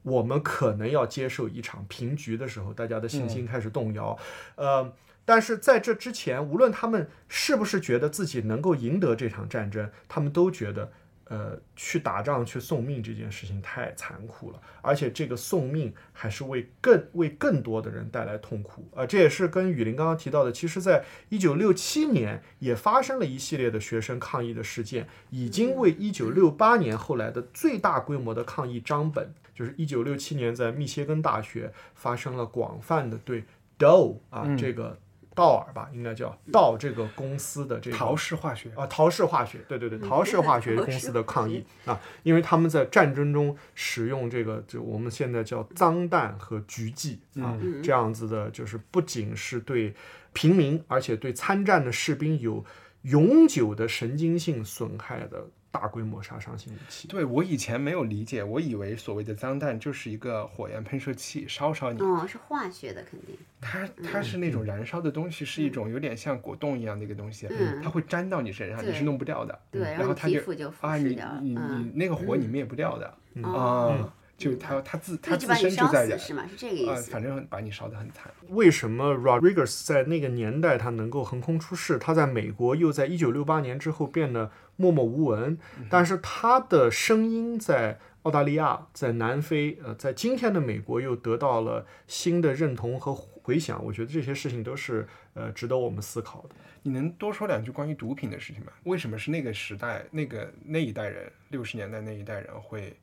[0.03, 4.19] 我们可能要接受一场平局的时候，大家的信心开始动摇。
[4.57, 4.93] 呃，
[5.25, 10.91] 但是在这之前，无论他们是不是觉得自己能够赢得这场战争，他们都觉得。
[11.33, 19.07] 呃，去打仗去送命这件事情太残酷了，而且这个送命还是为更为更多的人带来痛苦啊！
[19.07, 33.45] 这也是跟雨林刚刚提到的，其实在一九六七年也发生了一系列的学生抗议的事件，已经为一九六八年后来的最大规模的抗议张本，就是一九六七年在密歇根大学发生了广泛的对
[33.79, 34.99] Doe 啊这个。
[35.35, 38.71] 道尔吧，应该叫道这个公司的这个陶氏化学。
[38.77, 49.95] 啊，陶氏化学，对对对，陶氏化学公司的抗议啊，因为他们在战争中使用这个，就我们现在叫脏弹和狙击啊，这样子的，就是不仅是对
[50.33, 52.65] 平民，而且对参战的士兵有
[53.03, 55.47] 永久的神经性损害的。
[55.73, 57.09] 大规模杀伤性武器。
[57.09, 62.01] 对我以前没有理解，我以为所谓的脏弹就是一个火焰喷射器，烧烧你。
[62.01, 63.37] 哦，是化学的，肯定。
[63.61, 67.49] 它它是那种燃烧的东西，是一种有点像果冻一样的一个东西，
[67.83, 69.59] 它会粘到你身上，你是弄不掉的。
[69.71, 70.39] 对，然后它就
[70.81, 73.07] 啊，你你你那个火你灭不掉的
[73.43, 74.13] 啊。
[74.43, 76.45] 就他他自他自身就在是吗？
[76.49, 77.11] 是这个意思。
[77.11, 78.31] 反正把你烧得很惨。
[78.49, 81.99] 为什么 Rodriguez 在那个年代他能够横空出世？
[81.99, 85.57] 他在美国又在一九六八年之后变得默默无闻，
[85.89, 93.85] 但是他的声音在澳大利亚、在南非、呃，在今天的美国又得到了新的认同和回响。
[93.85, 96.55] 我觉得这些事情都是呃值得我们思考的。
[96.85, 98.73] 你能多说两句关于毒品的事情吗？
[98.85, 102.97] 为什么是那个时代那个那一代人六十年代那一代人会？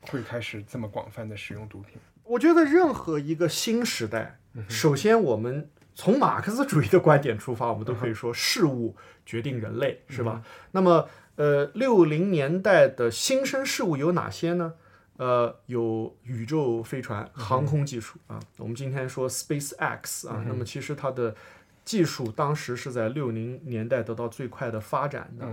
[0.00, 1.98] 会开始这么广泛的使用毒品？
[2.24, 10.42] 我觉得任何一个新时代，首先我们从马克思主义的观点出发，我们都可以说事物决定人类，是吧？
[10.70, 14.74] 那么，呃，六零年代的新生事物有哪些呢？
[15.16, 18.40] 呃，有宇宙飞船、航空技术啊。
[18.56, 21.34] 我们今天说 Space X 啊，那么其实它的
[21.84, 25.46] 技术当时是在六零年代得到最快的发展的。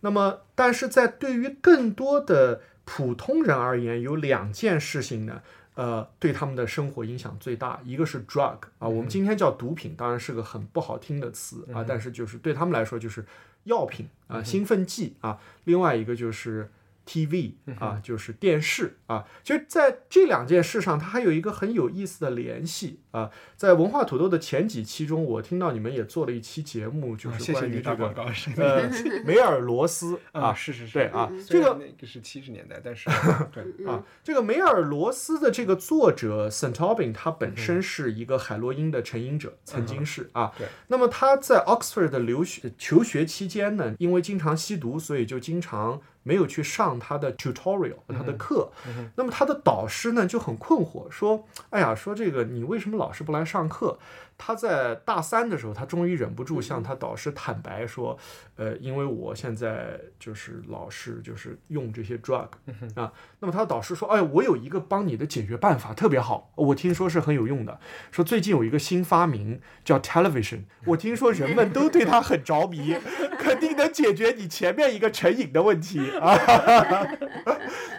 [0.00, 5.42] 那么，但是在对于更多的普通人而言，有两件事情呢，
[5.74, 7.80] 呃，对他们的生活影响最大。
[7.84, 13.24] 一个是 drug 啊，我们今天叫毒品，当然是个很不好听的词啊，但是就是对他们来说就是
[13.64, 15.38] 药品啊，兴奋剂啊。
[15.64, 16.70] 另外一个就是
[17.06, 23.30] TV 啊，就是电视啊，其实在这两件事上，它还有一个很有意思的联系啊。
[23.56, 28.90] 在文化土豆的前几期中，我听到你们也做了一期节目，就是谢谢你打关于这个广告，是 呃
[29.24, 33.08] 梅尔罗斯 啊，是是是，对啊，这个那个是七十年代，但是
[33.52, 36.74] 对啊，这个梅尔罗斯的这个作者 St.
[36.74, 40.52] Aubin，他本身是一个海洛因的成瘾者，曾经是啊。
[40.58, 48.72] 对那么他在 Oxford 的留学求学期间呢，因为经常吸毒，所以就经常没有去上他的 tutorial 他的课。
[49.14, 53.96] 那么他的导师呢就很困惑，说：“哎呀，说这个你为什么老是不来上课？”
[54.46, 58.18] 他在大三的时候，他终于忍不住向他导师坦白说
[58.56, 62.48] ：“呃，因为我现在就是老是就是用这些 drug
[62.94, 67.80] 啊。”那么他的导师说：“哎，我有一个帮你的解决办法，特别好，我听说是很有用的。
[68.10, 72.94] 说最近有一个新发明叫 television，我听说人们都对它很着迷，
[73.40, 76.36] 肯定能解决你前面一个成瘾的问题啊。”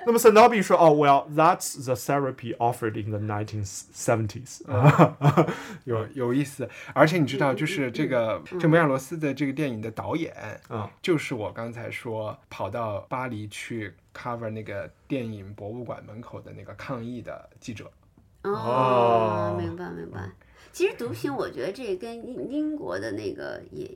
[0.06, 4.72] 那么 s a n o b i 说：“哦，Well, that's the therapy offered in the 1970s。
[4.72, 5.18] 啊
[5.86, 10.34] 有有意思，而且你知道，就是这个这梅尔罗斯的这个电影的导演
[10.68, 17.92] 啊，就是我刚才说跑到巴黎去 cover 那个电影博物馆门口的那个抗议的记者。
[18.44, 20.30] 哦哦，明白明白。
[20.72, 23.90] 其实毒品，我觉得这跟英英国的那个也，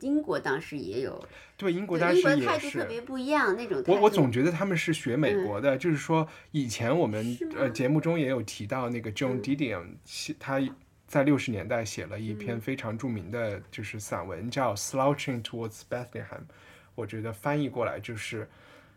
[0.00, 1.22] 英国当时也有，
[1.56, 2.84] 对，英国当时也国的态度特是。
[2.86, 10.58] 别不一样，那种我我总觉得他们是学美国的，就是说以前我们呃节目中也有提到那个 John Didion，写他
[11.14, 16.24] 在六十年代写了一篇非常著名的就是散文叫《Slouching Towards Bethlehem》，
[16.96, 18.48] 我觉得翻译过来就是。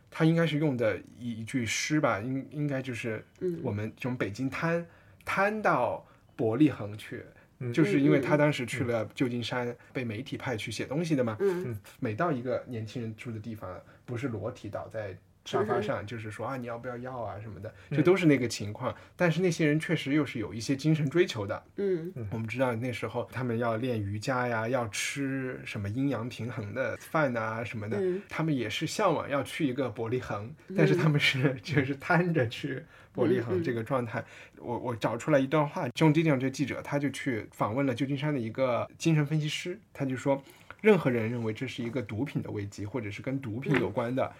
[0.09, 3.23] 他应该是用的一一句诗吧，应应该就是
[3.61, 4.83] 我们从北京滩
[5.25, 6.03] 滩到
[6.33, 7.25] 伯利恒去，
[7.73, 11.35] 就是因为他当时去了旧金山，被媒体派去写东西的嘛。
[11.41, 15.15] 嗯每到一个年轻人住的地方，不是裸体倒在
[15.47, 18.93] 沙发上，就是说啊你要不要药啊什么的，这都是那个情况。
[19.15, 21.63] 但是那些人确实又是有一些精神追求的。
[21.77, 32.83] 嗯我们知道那时候他们要练瑜伽呀，要吃什么阴阳平衡的饭啊什么的，嗯他们也是向往要去一个伯利恒，但是他们是就是摊着去
[33.13, 34.23] 伯利恒这个状态。
[34.59, 40.43] 我我找出来一段话，John Didion 这记者他就去访问了旧金山的一个精神分析师，他就说，
[40.81, 44.33] 任何人认为这是一个毒品的危机，或者是跟毒品有关的。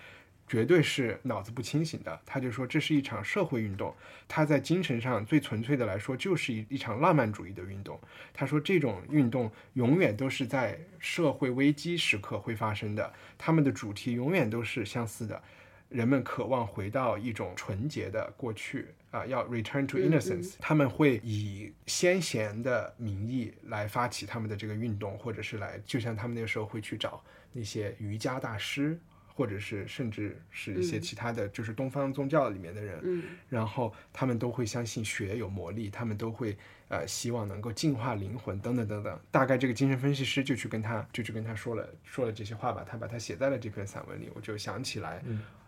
[0.48, 2.20] 绝对是脑子不清醒的。
[2.26, 3.94] 他就说这是一场社会运动，
[4.28, 8.00] 他在精神上最纯粹的来说就是一一场浪漫主义的运动。
[8.34, 15.42] 他说这种运动永远都是在社会危机时刻会发生的，他们的主题永远都是相似的。
[15.90, 20.56] 人们渴望回到一种纯洁的过去啊，要 return to innocence。
[20.60, 27.24] 他们会以先贤的名义来发起他们的这个运动，或者是来，就像他们那个时候会去找
[27.54, 29.00] 那些瑜伽大师，
[29.38, 36.58] 或者是甚至是一些其他的就是东方宗教里面的人，嗯然后他们都会相信血有魔力，他们都会
[36.90, 39.20] 呃希望能够净化灵魂等等等等。
[39.30, 45.24] 大概这个精神分析师就去跟他就去跟他说了说了这些话吧，他把它写在了这篇散文里，我就想起来。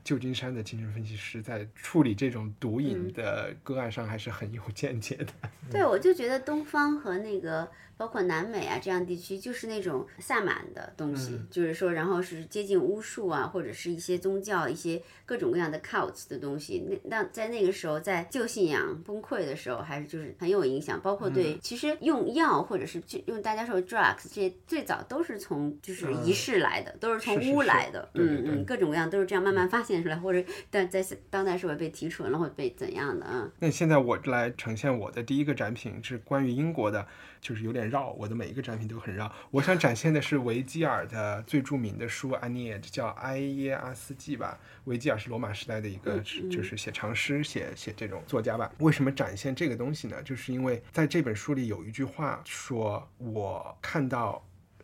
[0.10, 5.28] 旧金山的精神分析师在处理这种毒瘾的个案上还是很有见解的。
[5.70, 16.84] 对，我就觉得东方和那个包括南美啊这样地区，就是那种萨满的东西，嗯就是说，然后是接近巫术啊，或者是一些宗教、一些各种各样的 cults 的东西。
[16.90, 21.00] 那那在那个时候，在旧信仰崩溃的时候，还是就是很有影响。
[21.02, 28.10] 包括对，嗯其实用药或者是就用大家说 drugs 这些，最早都是从就是仪式来的，都是从巫来的。
[28.16, 33.50] 嗯嗯，各种各样都是这样慢慢发现出来，或者但在当代社会被提纯了，或者被怎样的啊？
[33.60, 37.08] 那现在我来呈现我的第一个展品是关于英国的，
[37.40, 39.32] 就是有点绕，我的每一个展品都很绕。
[39.52, 44.60] 我想展现的是维吉尔的最著名的书《安涅》，叫《埃耶阿斯纪》吧。
[44.86, 46.20] 维吉尔是罗马时代的一个，
[46.50, 48.72] 就是写长诗、写写这种作家吧。
[48.80, 50.22] 为什么展现这个东西呢？
[50.24, 54.44] 就是因为在这本书里有一句话说，我看到。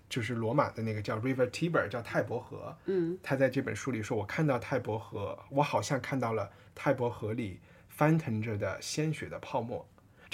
[0.09, 2.75] 就是罗马的那个叫 River Tiber，叫泰伯河。
[2.85, 9.85] 嗯他在这本书里说：“我看到泰伯河，我好像看到了泰伯河里翻腾着的鲜血的泡沫。”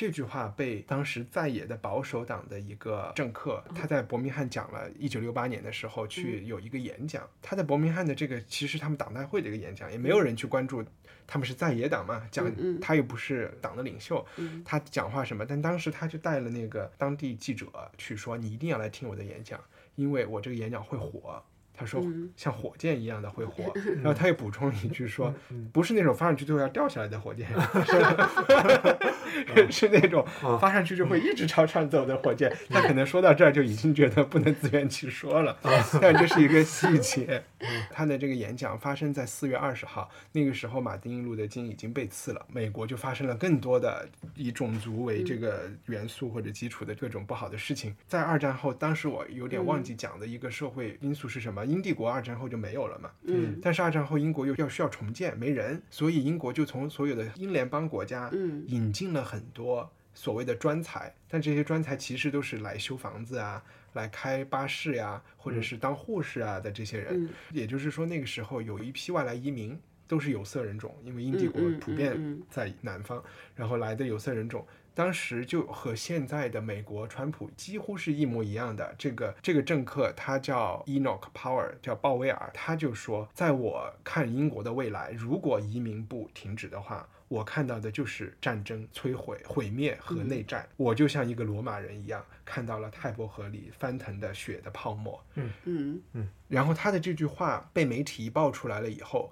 [0.01, 7.29] 这句话被当时在野的保守党的一个政客，他在伯明翰讲了，一九六八年的时候去有一个演讲。
[7.39, 10.83] 他在伯明翰的这个其实他们党代会的一个演讲，也没有人去关注，
[11.27, 14.25] 他们是在野党嘛，讲他又不是党的领袖，
[14.65, 15.45] 他讲话什么？
[15.45, 21.43] 但当时他就带了那个当地记者去说：“你一定要来听我的演讲，因为我这个演讲会火。”
[21.81, 22.05] 他说
[22.37, 25.33] 像火箭一样的会火， 然后他又补充了一句说，
[25.73, 27.47] 不是那种发上去最后要掉下来的火箭，
[29.55, 30.23] 是是那种
[30.59, 32.55] 发上去就会一直朝上走的火箭。
[32.69, 35.57] 他可能说到这儿就已经觉得不能自圆其说了，
[35.99, 37.43] 但这是一个细 节。
[37.89, 47.95] 他的这个演讲发生在四月二十号，那个时候马丁路德金已经被刺了，美国就发生了更多的以种族为这个元素或者基础的各种不好的事情。
[48.07, 51.65] 在二战后，当时我有点忘记讲的一个社会因素是什么？
[51.71, 53.09] 英帝国二战后就没有了嘛。
[53.23, 53.57] 嗯。
[53.61, 58.29] 但是二战后英国又要需要重建，没人，所以英国就从所有的英联邦国家
[58.67, 63.63] 引进了很多所谓的专才，但这些专才其实都是来修房子啊。
[63.93, 73.21] 来开巴士呀，或者是当护士啊的这些人，也就是说那个时候有一批外来移民都是有色人种，因为英帝国普遍在南方，
[73.53, 78.93] 然后来的有色人种，当时就和现在的美国川普几乎是一模一样的。
[78.97, 87.07] 这个这个政客他叫 Enoch Power，叫鲍威尔，他就说，在我看英国的未来，如果移民不停止的话。
[87.31, 90.67] 我看到的就是战争、摧毁、毁灭和内战。
[90.75, 95.23] 我就像一个罗马人一样，看到了泰伯河里翻腾的血的泡沫。
[95.35, 96.27] 嗯嗯嗯。
[96.49, 99.31] 然后他的这句话被媒体一爆出来了以后，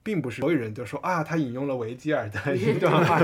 [0.00, 3.18] 并不是所有人都说啊，他引用了维吉尔的 一段话，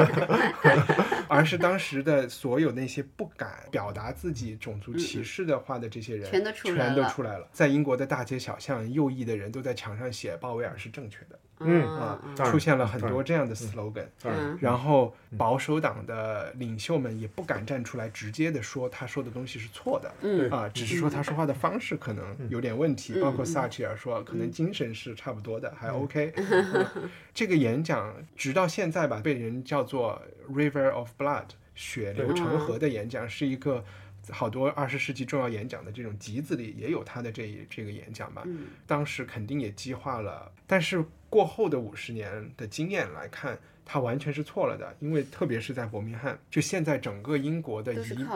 [1.30, 7.48] 而是当时的所有那些不敢表达自己种族歧视的话的这些人，全都出全都出来了。
[7.52, 11.38] 在英国的大街小巷，右翼的人都在墙上写鲍威尔是正确的。
[11.58, 14.06] 嗯啊，出现了很多这样的 slogan，
[14.58, 14.76] 然。
[14.76, 20.50] 后保守党的领袖们也不敢站出来直接的说他说的东西是错的，嗯。
[20.50, 26.32] 啊，只是说他说话的方式可能有点问题，包括撒切尔说可能精神是差不多的，还 OK。
[27.34, 33.82] 这个演讲直到现在吧，被人叫做 River of Blood 血流成河的演讲，是一个。
[34.30, 38.44] 好多二十世纪重要演讲的这种集子里也有他的这一这个演讲吧，
[38.86, 48.26] 当时肯定也激化了，但是过后的五十年的经验来看，他完全是错了的，因为特别是在伯明翰，就现在整个英国的移民，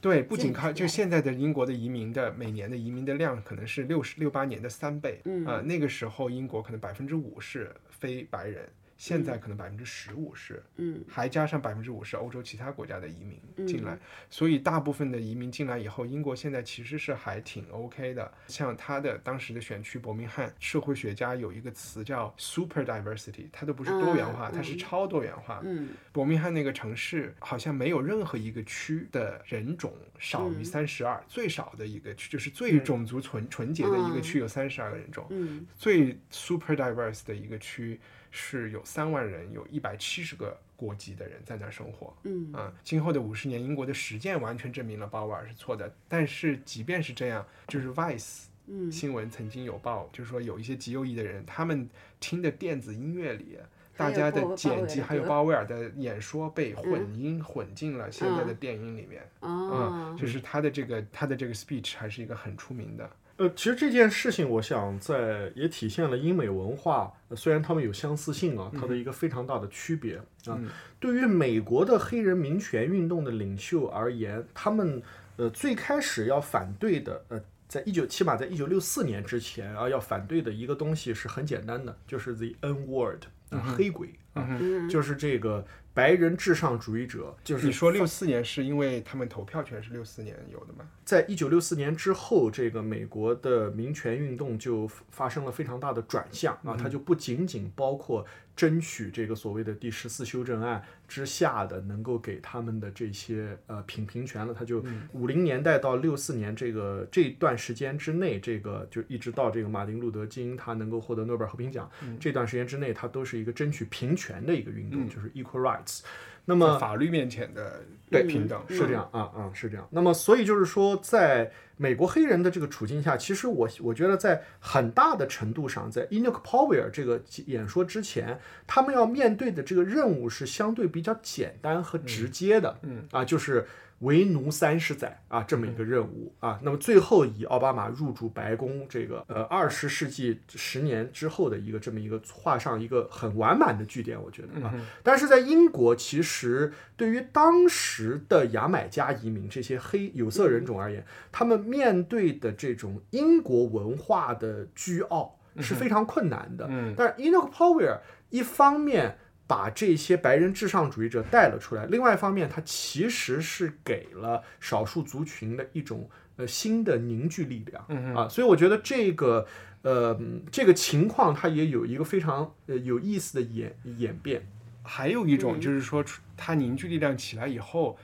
[0.00, 8.68] 对，不仅靠就现在的英国的移民的每年的移民的量可能是六十六八年的三倍，啊，那个时候英国可能百分之五是非白人。
[8.96, 13.98] 现在可能百分之十五是，嗯，还加上百分之五是欧洲其他国家的移民进来，
[14.30, 18.32] 所以大部分的移民进来以后，英国现在其实是还挺 OK 的。
[18.46, 25.60] 像他的当时的选区伯明翰，社会学家有一个词叫 super diversity，它都不是多元化，它是超多元化。
[25.64, 38.00] 嗯，伯明翰那个城市好像没有任何一个区的人种少于三十二，最少的一个区就是最种族纯纯洁的一个区有三十二个人种，嗯，最 super diverse 的一个区。
[38.36, 42.12] 是有三万人，有一百七十个国籍的人在那儿生活。
[42.24, 45.94] 嗯啊，今后的五十年，英国的实践完全证明了鲍威尔是错的。
[46.08, 48.46] 但是即便是这样，就是 Vice
[48.90, 53.56] 新闻曾经有报，就是说有一些极右翼的人，他们听的电子音乐里，
[53.96, 59.22] 大家的剪辑还有鲍威尔的演说被混音混进了现在的电影里面。
[59.38, 63.08] 啊，就是他的这个他的这个 speech 还是一个很出名的。
[63.36, 70.16] 呃，其实这件事情，我想在也体现了英美文化，虽然他们有相似性啊，它的一个非常大的区别
[70.46, 70.58] 啊。
[71.00, 75.02] 对于美国的黑人民权运动的领袖而言，他们
[75.36, 84.58] 呃最开始要反对的，呃，在一九起码在一九六四年之前啊，要反对的一个东西是很简单的，就是 the N word 啊，黑鬼啊，
[84.88, 85.66] 就是这个。
[85.94, 90.84] 白人至上主义者，就是你说六四年是因为他们投票权是六四年有的吗？
[91.04, 98.26] 在一九六四年之后，这个美国的民权运动就发生了非常大的转向啊，它就不仅仅包括
[98.56, 111.90] 争取这个所谓的第十四修正案之下的能够给他们的这些呃平平权了，他就五零年代到六四年这个这段时间之内，这个就一直到这个马丁路德金他能够获得诺贝尔和平奖
[112.20, 116.02] 这段时间之内，他都是一个争取平权的一个运动，就是 equal rights。
[116.46, 117.82] 那么法律面前的
[118.22, 119.86] 对平等是这样啊啊是这样。
[119.90, 133.66] 那么所以就是说，在美国黑人的这个处境下，其实我我觉得在很大的程度上，在 Enoch Powell 这个演说之前，他们要面对的这个任务是相对比较简单和直接的，嗯啊就是。
[134.04, 144.72] 为奴三十载啊，这么一个任务啊，那么最后以奥巴马入驻白宫这个呃二十世纪十年之后的一个这么一个画上一个很完满的句点，我觉得啊。
[145.02, 156.66] 但是在英国，其实对于当时的牙买加移民这些黑有色人种而言，他们面对的这种英国文化的倨傲是非常困难的。
[156.68, 157.98] 嗯，但是 Enoch Powell
[158.30, 159.18] 一方面。
[159.46, 161.86] 把这些白人至上主义者带了出来。
[161.86, 169.46] 另外一方面，它其实是给了少数族群的一种呃新的凝聚力量嗯啊，所以我觉得这个
[169.82, 170.18] 呃
[170.50, 174.46] 这个情况它也有一个非常呃有意思的演演变。
[174.86, 176.04] 还有一种就是说，
[176.36, 177.98] 它凝聚力量起来以后，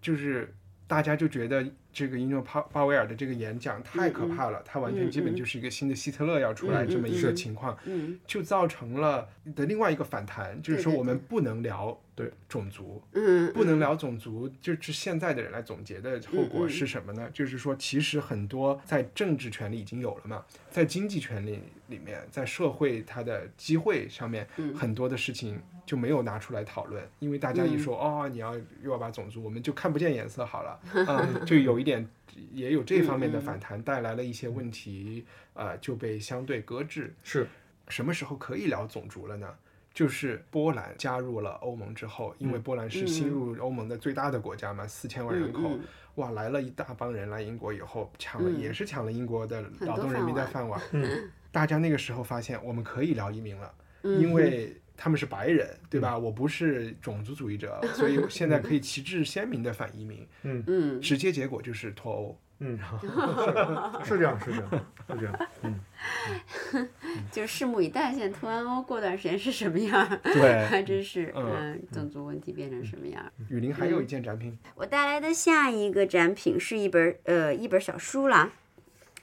[0.00, 0.52] 就是
[0.88, 7.76] 大家就觉得这个伊诺帕鲍威尔的这个演讲太可怕了，他完全基本就是一个新的希特勒要出来这么一个情况，
[8.26, 17.28] 就造成了的另外一个反弹，就是说我们不能聊对种族，嗯，不能聊种族，就是现在的人来总结的后果是什么呢？
[17.32, 25.60] 就是说，其实很多在政治权利已经有了嘛，在经济权利里面，在社会它的机会上面，很多的事情
[25.92, 32.08] 就没有拿出来讨论，因为大家一说哦，你要又要把种族，我们就看不见颜色好了，嗯，就有一点
[32.50, 37.14] 也有这方面的反弹，带来了一些问题，呃，就被相对搁置。
[37.22, 37.46] 是。
[37.88, 39.46] 什么时候可以聊种族了呢？
[39.92, 45.78] 就是波兰加入了欧盟之后，因为波兰是新入欧盟的最大的国家嘛，四千万人口，
[46.14, 50.80] 哇，来了一大帮人来英国以后，抢了也是抢了英国的劳动人民的饭碗。
[50.92, 56.16] 嗯， 大家那个时候发现我们可以聊移民了，因为他们是白人，对吧？
[56.16, 60.26] 我不是种族主义者， 所以我现在可以旗帜鲜明的反移民。
[60.42, 62.38] 嗯嗯，直接结果就是脱欧。
[62.64, 62.78] 嗯，
[64.04, 64.70] 是这样，是这样，
[65.08, 65.48] 是这样。
[65.62, 65.80] 嗯，
[67.32, 70.20] 就拭目以待，现在脱完欧过段时间是什么样儿？
[70.22, 73.32] 对还真是，嗯，种族问题变成什么样儿？
[73.48, 78.52] 雨林还有一件展品，我带来的下一个展品是一本呃一本小书啦，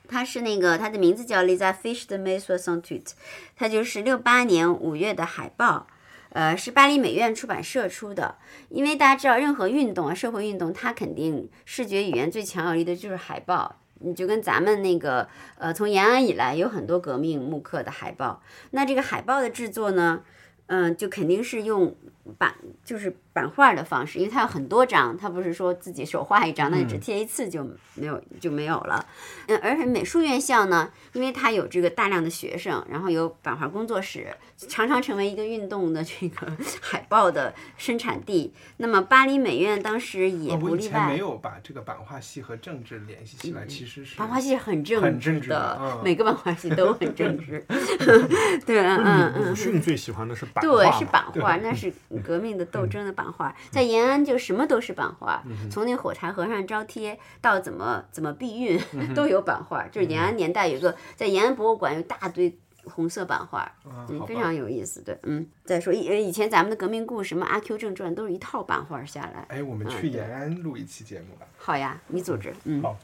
[0.10, 3.14] 它是那个它的名字叫《Lisa Fish 的 m a s o s o n t u t
[3.56, 5.88] 它就是六八年五月的海报，
[6.32, 8.36] 呃是巴黎美院出版社出的。
[8.70, 13.78] 因为大家知道，任何运动啊，社会运动，它肯定视觉语言最强有力的就是海报。
[14.02, 18.42] 你就跟咱们那个呃，从延安以来有很多革命木刻的海报，
[18.72, 20.24] 那这个海报的制作呢，
[20.68, 21.94] 嗯、就肯定是用
[22.38, 22.56] 版
[22.86, 27.64] 就是版画的方式，因为它有很多张，它不是说自己手画一张，那你只贴一次就
[27.96, 29.06] 没有就没有了。
[29.48, 34.28] 嗯，而且美术院校呢，因为它有这个大量的学生，然后有版画工作室，
[34.58, 38.54] 常常成为一个运动的这个 海报的生产地。
[38.78, 40.78] 那么巴黎美院当时也哦，不例外。
[40.78, 47.66] 我以前没有把这个版画系和政治联系起来，其实是版画系很正很政治的，嗯每个版画系都很正直。
[48.66, 49.56] 对，嗯嗯嗯鲁。
[49.56, 51.92] 迅最喜欢的是版画对，是版画，那是
[52.24, 53.56] 革命的斗争的版画。
[53.70, 58.80] 在延安就什么都是版画，从那火柴盒上招贴到怎么怎么避孕
[59.14, 59.88] 都有版画。
[59.88, 65.02] 就是延安年代有一个在延安博物馆有大堆红色版画，嗯，非常有意思。
[65.02, 69.46] 对，嗯，再说以呃以前咱们的革命故事，什么《阿 Q 正传》都是一套版画下来。
[69.50, 71.46] 哎，我们去延安录一期节目吧。
[71.58, 72.98] 好呀，你组织，嗯，好，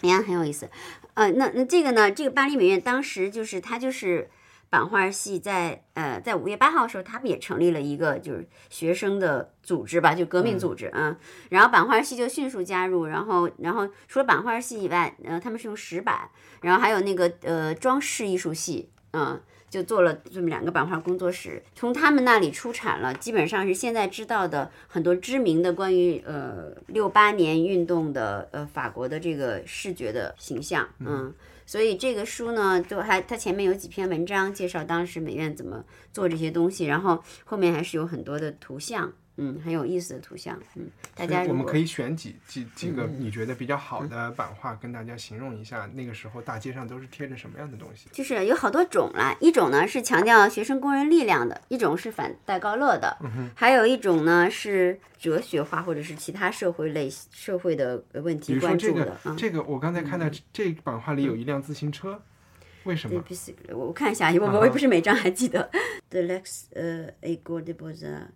[0.00, 0.68] 延安很有意思。
[1.14, 4.28] 呃，那那这个呢，这个巴黎美院当时就是它就是
[4.70, 11.16] 版画系在呃在五月八号的时候，他们也成立了一个就是学生的组织吧，就革命组织啊、嗯。
[11.50, 16.30] 然后版画系就迅速加入，然后然后除了版画系以外，呃，他们是用石板，
[16.62, 19.40] 然后还有那个呃装饰艺术系，嗯。
[19.70, 31.32] 就做了这么两个版画工作室，从他们那里出产了，基本上是现在知道的很多知名的关于呃六八年运动的呃法国的这个视觉的形象，嗯，
[31.70, 39.12] 所以这个书呢，就还它前面有几篇文章介绍当时美院怎么做这些东西，然后后面还是有很多的图像，
[39.42, 48.10] 嗯，很有意思的图像，嗯，大家我们可以选几几几个你觉得比较好的版画，跟大家形容一下，那个时候大街上都是贴着什么样的东西？
[48.12, 53.16] 就是有好多种啦，一种呢是强调学生工人力量的，一种是反戴高乐的，
[53.54, 59.34] 还有一种呢是哲学化或者是其他社会类社会的呃问题关注的，嗯。
[59.36, 62.20] 这个，我刚才看到这这版画里有一辆自行车，
[62.84, 63.22] 为什么？
[63.70, 65.70] 我我看一下，我我也不是每张还记得。
[66.10, 68.28] The Lex 呃 A g o d e b o z a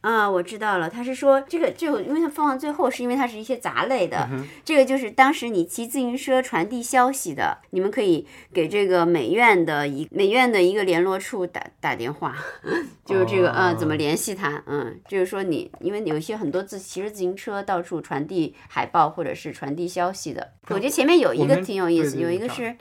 [0.00, 4.28] 啊，我知道了，他是说这个这个，因为它放到最后，是因为它是一些杂类的。
[4.64, 12.36] 这个就是当时你骑自行车传递消息的，你们可以给这个美院的一美院的一个联络处打打电话，
[13.04, 14.62] 就是这个嗯，怎么联系他？
[14.66, 22.76] 嗯，就是说你因为有一些很多自骑着自行车到处传递海报或者是传递消息的，我觉得前面有一个挺有意思，有一个是。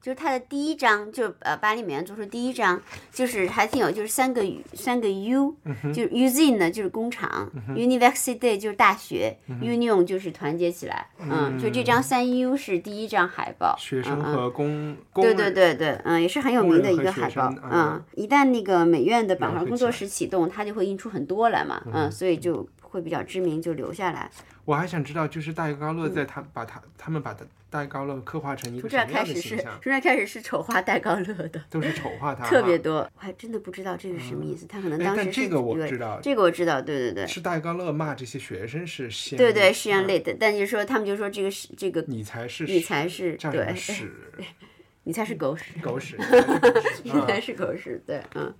[0.00, 2.80] 就是它的第一章，就是呃巴黎美院做出第一章，
[3.12, 4.42] 就是还挺有，就是三个
[4.72, 5.54] 三个 U，、
[5.92, 9.98] 就是 usine 呢就是工厂、u n i v e r s i t y 就是大学、u n i o
[9.98, 24.30] n 就是团结起来，嗯，就这张三 U 是第一张海报，学生和工工对对对对，嗯，也是很有名的一个海报嗯，一旦那个美院的版画工作室启动，它就会印出很多来嘛，嗯，所以就会比较知名，就留下来。
[24.64, 29.72] 我还想知道，就是大鱼高乐在他把他他们把他戴高乐刻画成一个什么样的开始是形象？
[29.74, 32.76] 从这儿开始是丑化戴高乐的，都是丑化他， 特别。
[32.80, 32.96] 多。
[33.14, 37.26] 我还真的不知道这是什么意思，他可能哎当时这个我知道这个我知道，对对对。
[37.26, 44.10] 是戴高乐骂这些学生是先对对，是一样嗯类的，但就是说，他们就说这个是这个，你才是你才是对屎
[45.04, 46.16] 你才是狗屎，狗屎，
[47.04, 48.54] 你才是狗屎，对，嗯，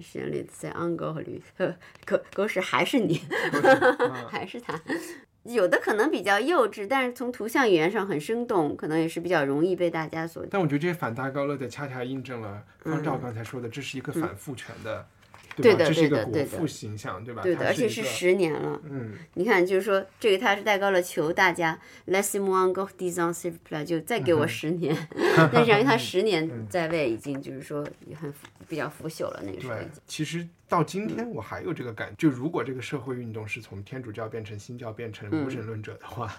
[0.00, 1.74] 实验里在昂狗和驴，呃
[2.06, 3.20] 狗狗屎还是你，
[4.28, 4.80] 还是他。
[5.44, 10.44] 有的可能比较幼稚，但是从图像语言上很生动，可能也是比较容易被大家所。
[10.50, 15.06] 但我觉得这些反大高乐的恰恰印证了方照刚才说的，这是一个反父权的，吧？
[15.56, 17.42] 对的这是一对的对的个国父形象，对吧？
[17.42, 18.80] 对的，而且是十年了。
[18.84, 24.94] 嗯，你看，就是说这个他是戴高乐求大家 laissez-moi encore dix ans s'il vous plaît，就再给我十年。
[25.52, 28.32] 但是因为他 十年在位，已经就是说也很
[28.68, 36.32] 比较腐朽了，那个时候已对经。，其实到今天我还有这个感，就如果这个社会运动是从天主教变成新教变成无神论者的话，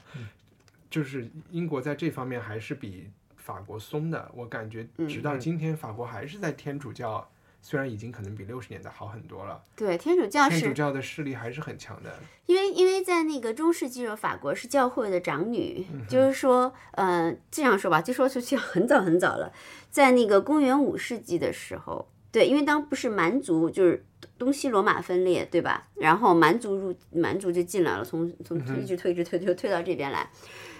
[0.89, 4.31] 就是英国在这方面还是比法国松的。
[4.33, 7.29] 我感觉直到今天，法国还是在天主教，
[7.61, 12.17] 虽然已经可能比六十年代好很多了，对，天主教是天主教的势力还是很强的。
[12.45, 19.51] 因为因为在那个中世纪的时候，法国是教会的长女，嗯就是说，呃，这样说吧，就说出去很早很早了，
[19.89, 24.05] 在那个公元五世纪的时候，对，因为当不是蛮族就是
[24.37, 25.87] 东西罗马分裂，对吧？
[25.95, 30.29] 然后蛮族入蛮族就进来了，从从嗯一直推一直推就推到这边来，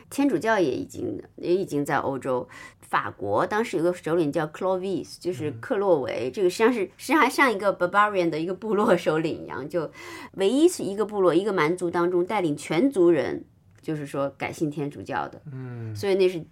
[0.10, 2.48] 天主教也已经也已经在欧洲。
[2.80, 9.92] 法国当时有个首领叫 Clovis，就是嗯克洛维，这个实际上是实际上还像一个 barbarian 的一个部落首领一样，就
[10.34, 13.44] 唯一是一个部落一个蛮族当中带领全族人，
[13.82, 16.44] 就是说改信天主教的，嗯，所以那是。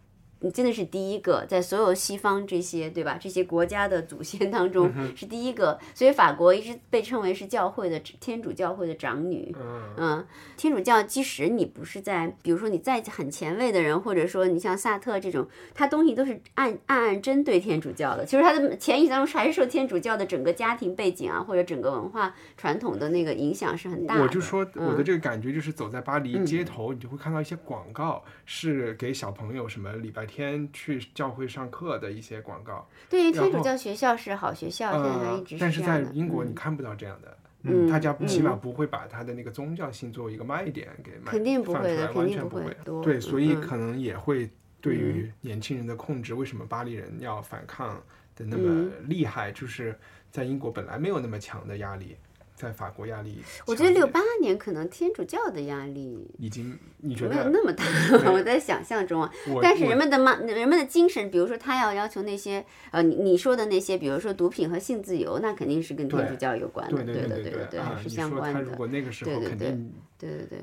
[0.42, 3.18] 你真的是第一个，在所有西方这些对吧？
[3.20, 9.54] 这些国家的祖先当中是第一个，所以法国一直被称为是教会的天主教会的长女。
[9.60, 10.26] 嗯嗯，
[10.56, 18.26] 天主教即使你不是在，比如说你在很前卫的人，或者说你像萨特这种，他东西都是暗暗暗针对天主教的。
[18.26, 24.22] 其实他的潜意识当中还是受天主教的整个家庭背景啊，或者整个文化传统的那个影响是很大的。
[24.22, 32.88] 我就说我的嗯这个感觉就是走在巴黎街头，你就会看到一些广告，是给小朋友什么礼拜天去教会上课的一些广告。
[33.10, 36.06] 对于天主教学校是好学校，现在一直，但是在。
[36.14, 37.38] 英国你嗯看不到这样的。
[37.64, 42.76] 嗯大家起码嗯不会把他的那个宗教性作为一个卖点给卖，肯定不会的肯定不会。
[43.04, 44.50] 对，所以嗯可能也会
[44.80, 48.02] 对于年轻人的控制，为什么巴黎人要反抗
[48.36, 49.98] 的那么厉害，就是
[50.32, 52.16] 在英国本来没有那么强的压力，
[52.60, 53.38] 在法国压力。
[53.66, 57.50] 我觉得六八年可能天主教的压力已经，你觉没有？
[57.50, 57.86] 那么大，
[58.34, 59.32] 我在想象中啊。
[59.62, 70.60] 但是人们的嘛，人们的精神，比如说他要要求那些呃，你你说的那些，比如说毒品和性自由，那肯定是跟天主教有关的，对对的，对对的，对，是相关的，他如果那个时候肯定对对对，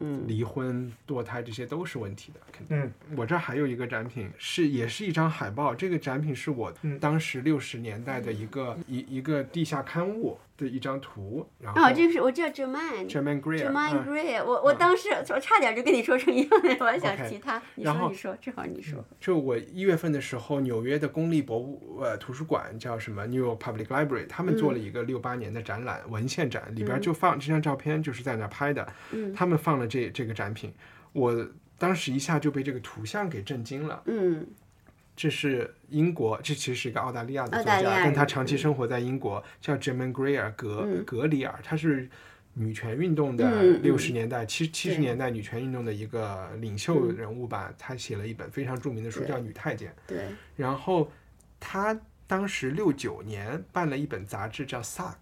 [0.00, 2.78] 嗯离婚、堕胎这些都是问题的，肯定。
[2.78, 5.74] 嗯，我这儿还有一个展品，是也是一张海报。
[5.74, 11.48] 这个展品是我嗯当时六十年代的一个、一一个地下刊物的一张图。
[11.58, 13.08] 然后哦，这个是我知道 Germain。
[13.08, 17.62] Germain Greer，Germain 嗯 Gray，我我当时我差点就跟你说成一样的，我还想提他。
[17.76, 19.02] 你说你说，正好你说。
[19.18, 28.86] 就我一月份的时候，纽约的公立博物呃图书馆叫什么 New York Public Library，他们做了一个六八年的展览，文献展，里边就放这张照片，就是在那儿拍的。
[29.12, 30.74] 嗯他们放了这这个展品，
[31.12, 31.48] 我
[31.78, 34.02] 当时一下就被这个图像给震惊了。
[34.06, 34.46] 嗯
[35.18, 41.04] 这是英国，这其实是一个澳大利亚的作家，但他长期生活在英国，叫 Germain Greer 格、嗯。
[41.04, 42.08] 格里尔，他是
[42.54, 47.74] 女权运动的六十年代、七七十年代女权运动的一个领袖人物吧。
[47.76, 51.10] 他写了一本非常著名的书叫《女太监》，对，然后
[51.58, 51.98] 他
[52.28, 55.16] 当时六九年办了一本杂志叫 Suck。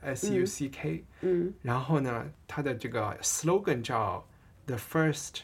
[0.00, 1.54] S U C K，、嗯。
[1.62, 4.22] 然后呢，他的这个 slogan 叫
[4.66, 5.40] The First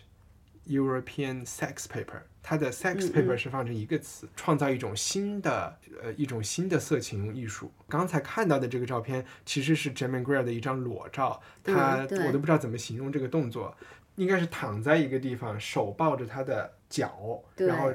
[0.68, 7.70] European Sex Paper，它的 sex 嗯 paper 是放成一个词，创造一种新的呃一种新的色情艺术。
[7.88, 13.76] 刚才看到的这个照片其实是 Germain Greer 的一张裸照，他、我都不知道怎么形容这个动作，
[14.16, 17.92] 应该是躺在一个地方，手抱着他的脚，然后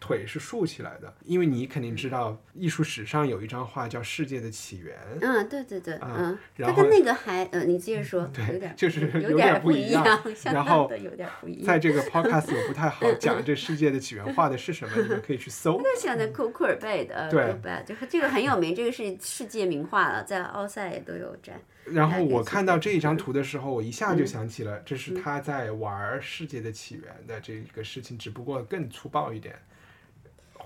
[0.00, 1.12] 腿是竖起来的。
[1.24, 4.96] 因为你肯定知道，艺术史上有一张画叫《世界的起源》。
[5.20, 11.64] 嗯，对对对，啊嗯，然后它跟那个还嗯，你接着说，有对点就是有有点不一样相当然后的有点不一样。
[11.64, 15.80] 在这个 podcast 我不太好讲这世界的起源画的是什么，你们可以去搜。
[15.82, 21.60] 那像那库库尔贝的，库尔贝就是这个很有名，这个是世界名画了，在奥赛也都有展。
[21.86, 29.54] 然后我看到这一张图的时候，我一下嗯就想起了，这是他在玩《世界的起源》的这个事情，只不过更粗暴一点，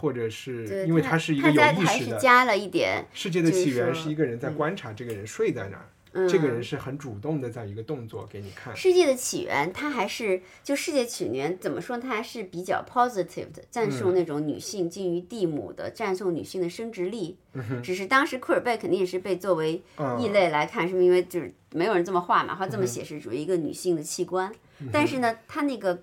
[0.01, 2.17] 或者是，因为他它是一个有意识的。
[2.17, 8.75] 是加了一点，世界的起源是一个人在观察这个人睡在哪儿，这个人是很主动的在一个动作给你看。
[8.75, 11.99] 世界的起源，它还是就世界起源怎么说？
[11.99, 17.37] 它还是比较 positive 的，赞颂那种女性近于地母的，赞颂女性的生殖力。
[17.83, 19.83] 只是当时库尔贝肯定也是被作为
[20.19, 24.53] 异类来看，是因为就是没有人这么画嘛，画这么写实主义一个女性的器官。
[24.91, 26.03] 但是呢，他那个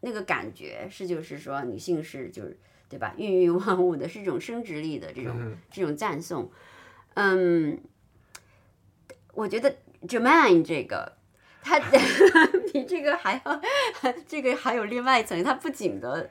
[0.00, 2.56] 那个感觉是就是说女性是就是
[2.88, 3.14] 对吧？
[3.16, 6.50] 孕育万物的是一种生殖力的这种这种赞颂。
[7.14, 7.78] 嗯。
[9.34, 9.72] 我觉得
[10.08, 11.12] Germain 这个，
[11.62, 11.78] 他
[12.72, 13.62] 比这个还要，
[14.26, 15.40] 这个还有另外一层。
[15.44, 16.28] 他不仅的，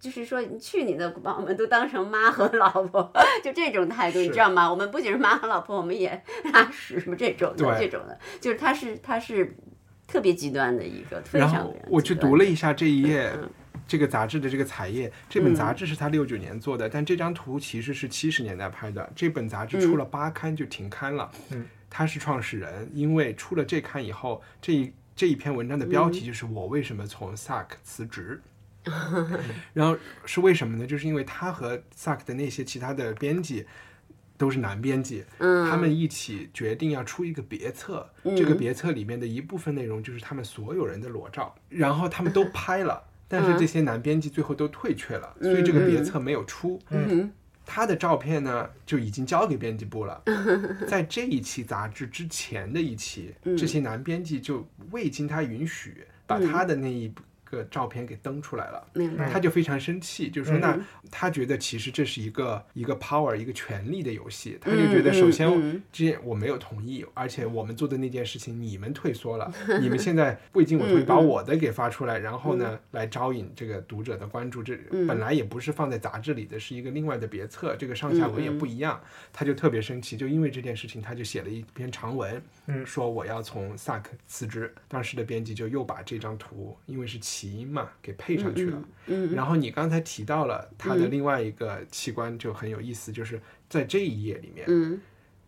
[0.00, 3.12] 就是说，你去你的，把我们都当成妈和老婆，
[3.44, 4.68] 就这种态度，你知道吗？
[4.68, 6.20] 我们不仅是妈和老婆，我们也
[6.52, 9.56] 拉屎什么这种的，这种的，就是他是他是
[10.08, 11.22] 特别极端的一个。
[11.30, 13.32] 然后我去读了一下这一页，
[13.88, 19.10] 这个杂志的这个彩页，这本杂志是他六九年做的，但这张图其实是七十年代拍的。
[19.16, 21.32] 这本杂志出了八刊就停刊了。
[21.50, 21.66] 嗯。
[21.90, 28.42] 他是创始人，因为出了这刊以后，这一这一篇文章的标题就是“我为什么从 Suck 辞职
[29.72, 30.86] ”，然后是为什么呢？
[30.86, 33.64] 就是因为他和 Suck 的那些其他的编辑
[34.36, 46.80] 都是男编辑，他们一起决定要出一个别册，这个别册里面的一部分内容就是他们所有人的裸照，然后他们都拍了，但是这些男编辑最后都退却了，所以这个别册没有出。
[47.70, 50.22] 他的照片呢就已经交给编辑部了，
[50.88, 57.12] 在这一期杂志之前的一期，这些男编辑就未经他允许把他的那一。
[57.50, 58.86] 个照片给登出来了，
[59.32, 60.78] 他就非常生气，就说那
[61.10, 74.76] 他觉得其实这是一个一个 power 一个权力的游戏，他就觉得首先这我没有同意，而且我们做的那件事情你们退缩了， 你们现在未经我同意把我的给发出来，然后呢来招引这个读者的关注，这
[75.06, 79.00] 本来也不是放在杂志里的，是一个另外的别册，这个上下文也不一样，
[79.32, 82.42] 他就特别生气，就因为这件事情他就写了一篇长文，
[82.84, 87.18] 说我要从萨克辞职，当时的编辑就又把这张图，因为是。
[87.38, 88.82] 起因嘛，给配上去了。
[89.06, 95.00] 嗯，然后你刚才提到了它的另外一个器官就很有意思，就是在这一页里面，嗯，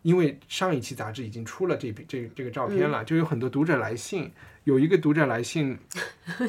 [0.03, 4.31] 因为上一期杂志已经出了这这这个照片了，就有很多读者来信，
[4.63, 5.77] 有一个读者来信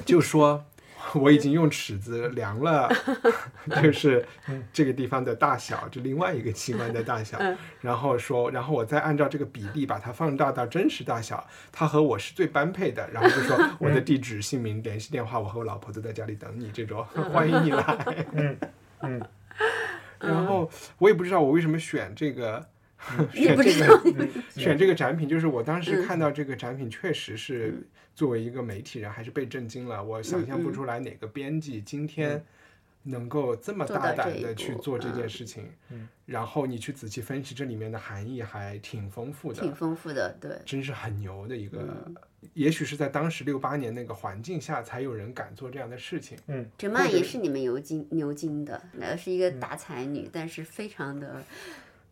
[0.05, 0.64] 就说。
[1.14, 2.90] 我已经用尺子量了，
[3.82, 4.24] 就是
[4.72, 7.38] 这个地方的大小，就另外一个器官的大小，
[7.80, 13.09] 然后说，然后我再按照这个比例把它放大到真实大小，它和我是最般配的。
[13.12, 18.26] 然后就说 我的地址、姓名、联系电话，我和我老婆都在家里等你，这种欢迎你来。
[18.32, 18.59] 嗯
[19.00, 19.22] 嗯。
[20.20, 22.64] 然后我也不知道我为什么选这个，
[23.32, 24.28] 选这个，
[24.61, 27.86] 选这个展品，就是我当时看到这个展品确实是。
[28.14, 30.05] 作为一个媒体人，还是被震惊了。
[30.05, 32.44] 我想象不出来哪个编辑今天
[33.05, 35.66] 能够这么大胆的去做这件事情。
[35.88, 39.62] 嗯，然后你去仔细分析这里面的含义，还挺丰富的。
[39.62, 42.07] 挺丰富的，对，真是很牛的一个。
[42.53, 46.36] 也许是在当时六八年那个环境下，才有人敢做这样的事情。
[46.48, 51.42] 嗯，哲曼也是你们牛津牛津的，呃，是一个大才女，但是非常的。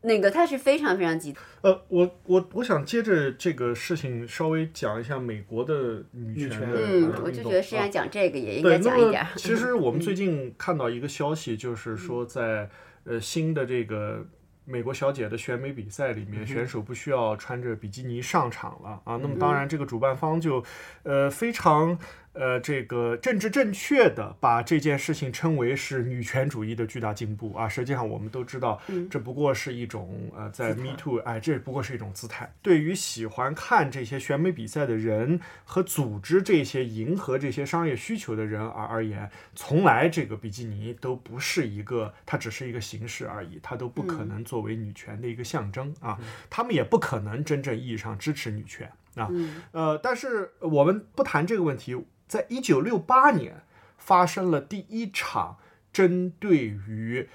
[0.03, 1.45] 那个他是非常非常极端。
[1.63, 6.69] 呃，我我我想接着这个事情稍微讲一下美国的女权。
[6.75, 9.27] 嗯，我就觉得是要讲这个也应该讲一点。
[9.37, 12.71] 其实我们最近看到一个消息，就是说在
[13.05, 14.27] 呃新的这个
[14.65, 19.19] 美国小姐的选美比赛里面，选手不需要穿着比基尼上场了啊。
[19.21, 20.65] 那么当然，这个主办方就
[21.03, 21.99] 呃非常。
[22.33, 27.69] 呃，这个政治正确的把这件事情称为是女权主义的巨大进步啊！
[27.69, 32.53] 实际上，我们都知道，这不过是一种呃，在 Me Too，哎，这不过是一种姿态。
[32.63, 46.17] 对于喜欢看这些选美比赛的人和组织这些迎合这些商业需求的人而而言，从来这个比基尼都不是一个，它只是一个形式而已，它都不可能作为女权的一个象征啊！
[46.49, 49.31] 他们也不可能真正意义上支持女权啊！
[49.73, 52.07] 呃，但是我们不谈这个问题。
[52.27, 53.63] 在一九六八年，
[53.99, 55.59] 发生了第一场
[55.93, 57.29] 针对于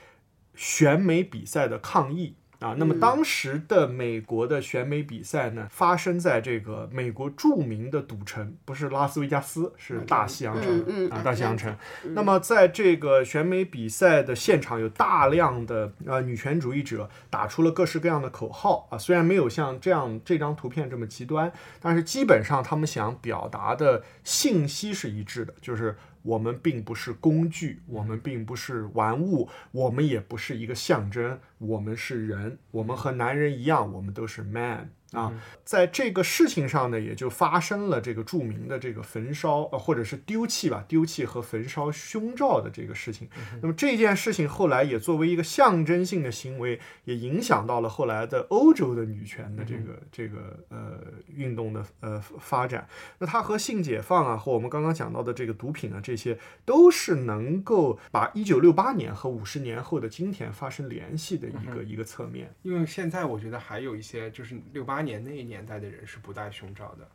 [0.55, 2.35] 选美比赛的抗议。
[2.59, 11.75] 啊，那么当时的美国的选美比赛呢，发生在这个美国著名的赌城，不是拉斯维加斯，是大西洋城啊，大西洋城。
[12.03, 21.51] 那么在这个选美比赛的现场，有大量的呃女权主义者打出了各式各样的口号啊，虽然没有像这样这张图片这么极端，
[21.81, 25.95] 但是基本上他们想表达的信息是一致的，就是。
[26.25, 35.31] 我们并不是工具，我们并不是玩物，我们也不是一个象征，我们是人，我们和男人一样，我们都是 man 啊，
[35.63, 43.29] 在这个事情上呢，也就发生了这个著名的这个焚烧呃，或者是丢弃吧，丢弃和焚烧胸罩的这个事情。
[43.61, 50.99] 那么这件事情后来也作为一个象征性的行为，也影响到了后来的欧洲的女权的这个这个呃
[51.33, 52.87] 运动的呃发展。
[53.19, 62.53] 那它和性解放啊，和我们刚刚讲到的这个毒品啊，这些都是能够把一九六八年和五十年后的今天发生联系的一个一个侧面。
[62.63, 67.07] 因为现在我觉得还有一些就是六八年那一年代的人是不戴胸罩的，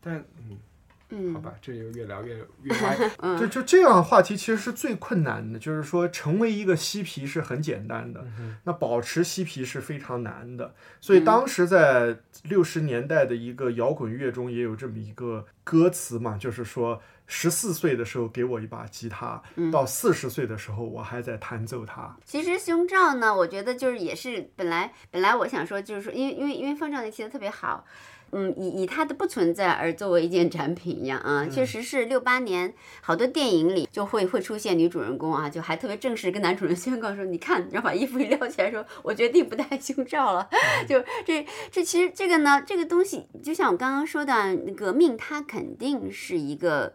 [0.00, 0.58] 但嗯。
[1.12, 3.36] 嗯，好吧，这就越聊越越 歪。
[3.36, 5.58] 就就这样的话题，其实是最困难的。
[5.58, 8.24] 就是说，成为一个嬉皮是很简单的，
[8.62, 10.72] 那保持嬉皮是非常难的。
[11.00, 17.02] 所以当时在六十年代的一个摇滚乐中，也有这么一个歌词嘛，就是说，
[17.32, 19.40] 十四岁的时候给我一把吉他，
[19.72, 22.16] 到四十岁的时候我还在弹奏它。
[22.24, 27.84] 其实胸罩呢，我觉得就是也是本来本来我想说，就是说，因为因为因为方丈那提的特别好。
[28.32, 40.48] 嗯，以以它的不存在而作为一件展品一样啊，确实是六八年好多电影里就会会出现女主人公啊，就还特别正式跟男主人宣告说，你看，然后把衣服一撩起来说，我决定不戴胸罩了。
[40.88, 46.94] 就这这其实这个呢，这个东西就像我刚刚说的，革命它肯定是一个。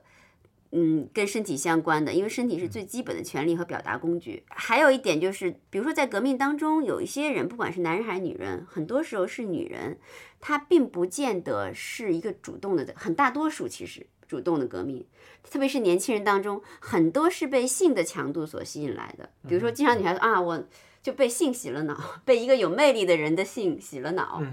[0.78, 4.44] 嗯，跟身体相关的，因为身体是最基本的权利和表达工具。
[4.50, 9.98] 还有一点就是，比如说在革命当中，有一些人，不管是男人还是女人，很多时候是女人，
[10.42, 15.06] 她并不见得是一个主动的，很大多数其实主动的革命，
[15.50, 19.30] 特别是年轻人当中，很多是被性的强度所吸引来的。
[19.48, 20.62] 比如说，经常女孩子啊，我
[21.02, 24.44] 就被性洗了脑，被一个有魅力的人的性洗了脑。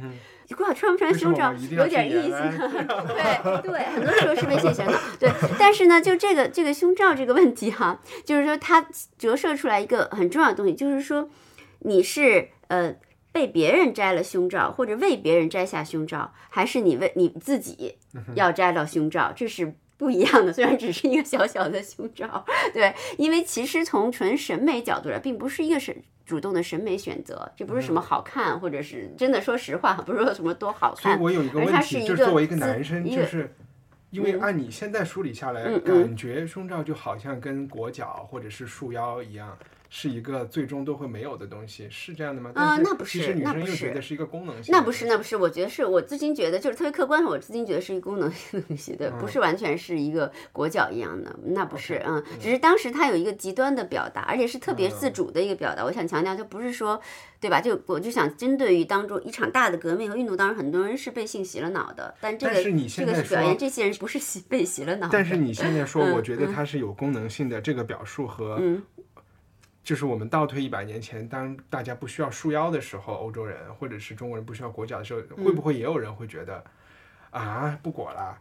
[0.52, 2.36] 你管穿不穿胸罩有点意思，
[3.08, 4.92] 对对，很多时候是被性洗脑。
[5.18, 8.86] 对，但是呢，就这个这个胸罩这个问题哈，就是说它
[9.16, 11.30] 折射出来一个很重要的东西，就是说
[11.78, 12.94] 你是呃
[13.32, 17.96] 被别人摘了胸罩，或者为别人摘下胸罩，还是你为你自己
[18.34, 20.52] 要摘到胸罩，这是不一样的。
[20.52, 22.44] 虽然只是一个小小的胸罩，
[22.74, 25.96] 对，因为其实从纯审美角度来，并不是一个审。
[26.24, 29.40] 主动的审美选择，这不是什么好看，或者是真的。
[29.40, 31.18] 说实话，不是说什么多好看。
[31.18, 33.52] 所以我有一个问题，就是作为一个男生，就是
[34.10, 39.58] 因为按你现在梳理下来，感觉胸罩就好像跟裹脚或者是束腰一样。
[39.94, 42.50] 是一个最终都会没有的东西，是这样的吗？
[42.54, 44.72] 啊，那不是，其实女生又觉得是一个功能性。
[44.72, 55.84] 那不是，那不是，我觉得是我至今觉得就是特别客观，我至今觉得是一个功能性的东西，对，不是完全是一个裹脚一样的，那不是，嗯，只是当时它有一个极端的表达，而且是特别自主的一个表达。
[55.84, 56.98] 我想强调，就不是说，
[57.38, 57.60] 对吧？
[57.60, 62.54] 就我就想针对于当中一场大的革命和运动当中，很多人是被性洗了脑的，但这个
[62.88, 65.10] 这个是表现这些人不是洗被洗了脑。
[65.12, 68.58] 但是你现在说，我觉得它是有功能性的这个表述和。
[69.82, 76.64] 就是我们倒退一百年前，当大家不需要束腰的时候，欧洲人或者是中国人不需要裹脚的时候，会不会也有人会觉得
[77.30, 78.38] 啊，不裹了？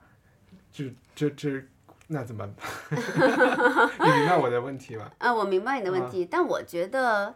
[0.71, 1.63] 这这这，
[2.07, 2.47] 那怎么？
[2.91, 5.11] 你明白我的问题吗？
[5.17, 7.35] 啊，我明白你的问题，但我觉得。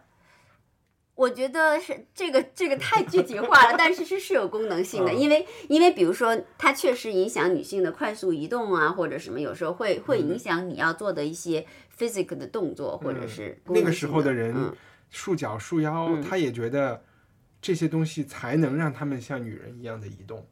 [1.16, 11.66] 我觉得是这个这个太具体化了，但是是是有功能性的， 因为因为比如说它确实影响女性的快速移动啊，或者什么，有时候会会影响你要做的一些
[11.97, 14.53] physical 的动作，或者是那个时候的人
[15.09, 17.03] 束脚束腰，他也觉得
[17.61, 20.45] 这些东西才能让他们像女人一样的移动。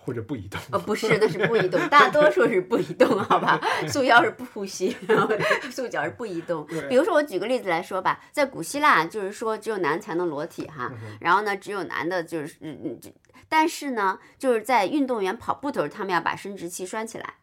[0.00, 0.58] 或者不移动？
[0.70, 3.60] 呃，不 是，那是不移动，大多数是不移动，好吧？
[3.92, 5.30] 束腰是不呼吸，然后
[5.70, 6.66] 束脚是不移动。
[6.88, 12.98] 比如说，我举个例子来说吧，在古希腊，就是说只有男才能裸体哈，然后呢，只有男的就是嗯嗯。
[13.48, 17.34] 但是呢，就是在运动员跑步的时候，他们要把生殖器拴起来，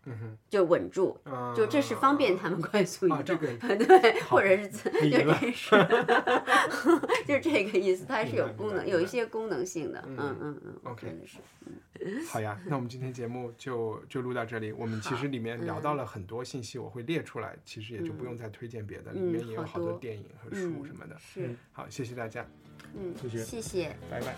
[0.49, 1.17] 就稳住，
[1.55, 5.71] 就这是方便他们快速移动，对，或者是就这是，
[7.25, 11.37] 就是这个意思，它是有功能，有一些功能性的，嗯嗯嗯，OK，是，
[12.29, 14.71] 好呀，那我们今天节目就就录到这里。
[14.71, 21.17] 我们其实里面聊到了很多信息，我会列出来，其实也就不用再推荐别的，里面也有好多电影和书什么的。
[21.17, 22.45] 是，好，谢谢大家。
[22.93, 23.13] 嗯，
[23.43, 24.35] 谢谢，拜拜。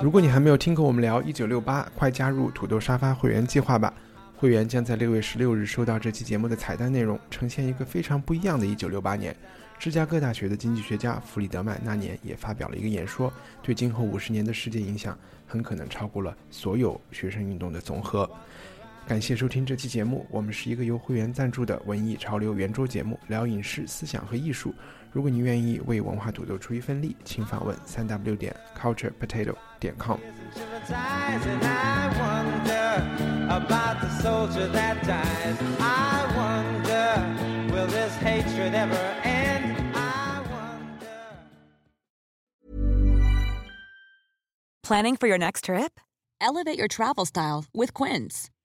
[0.00, 3.92] 如果你还没有听过我们聊一九六八，快加入土豆沙发会员计划吧！
[4.36, 9.34] 会员将在六月十六日收到这期节目的彩蛋内容，呈现一个非常不一样的一九六八年。
[9.78, 13.32] 芝加哥大学的经济学家弗里德曼那年也发表了一个演说，
[13.62, 18.28] 对今后五十年的世界影响很可能超过了所有学生运动的总和。
[19.08, 20.26] 感谢收听这期节目。
[20.30, 24.74] 我们是一个由会员赞助的文艺潮流圆桌节目，聊影视、思想和艺术。
[25.10, 30.18] 如果您愿意为文化土豆出一份力，请访问三 w 点 culture potato 点 com。
[44.82, 45.98] Planning for your next trip?
[46.40, 48.50] Elevate your travel style with Quince.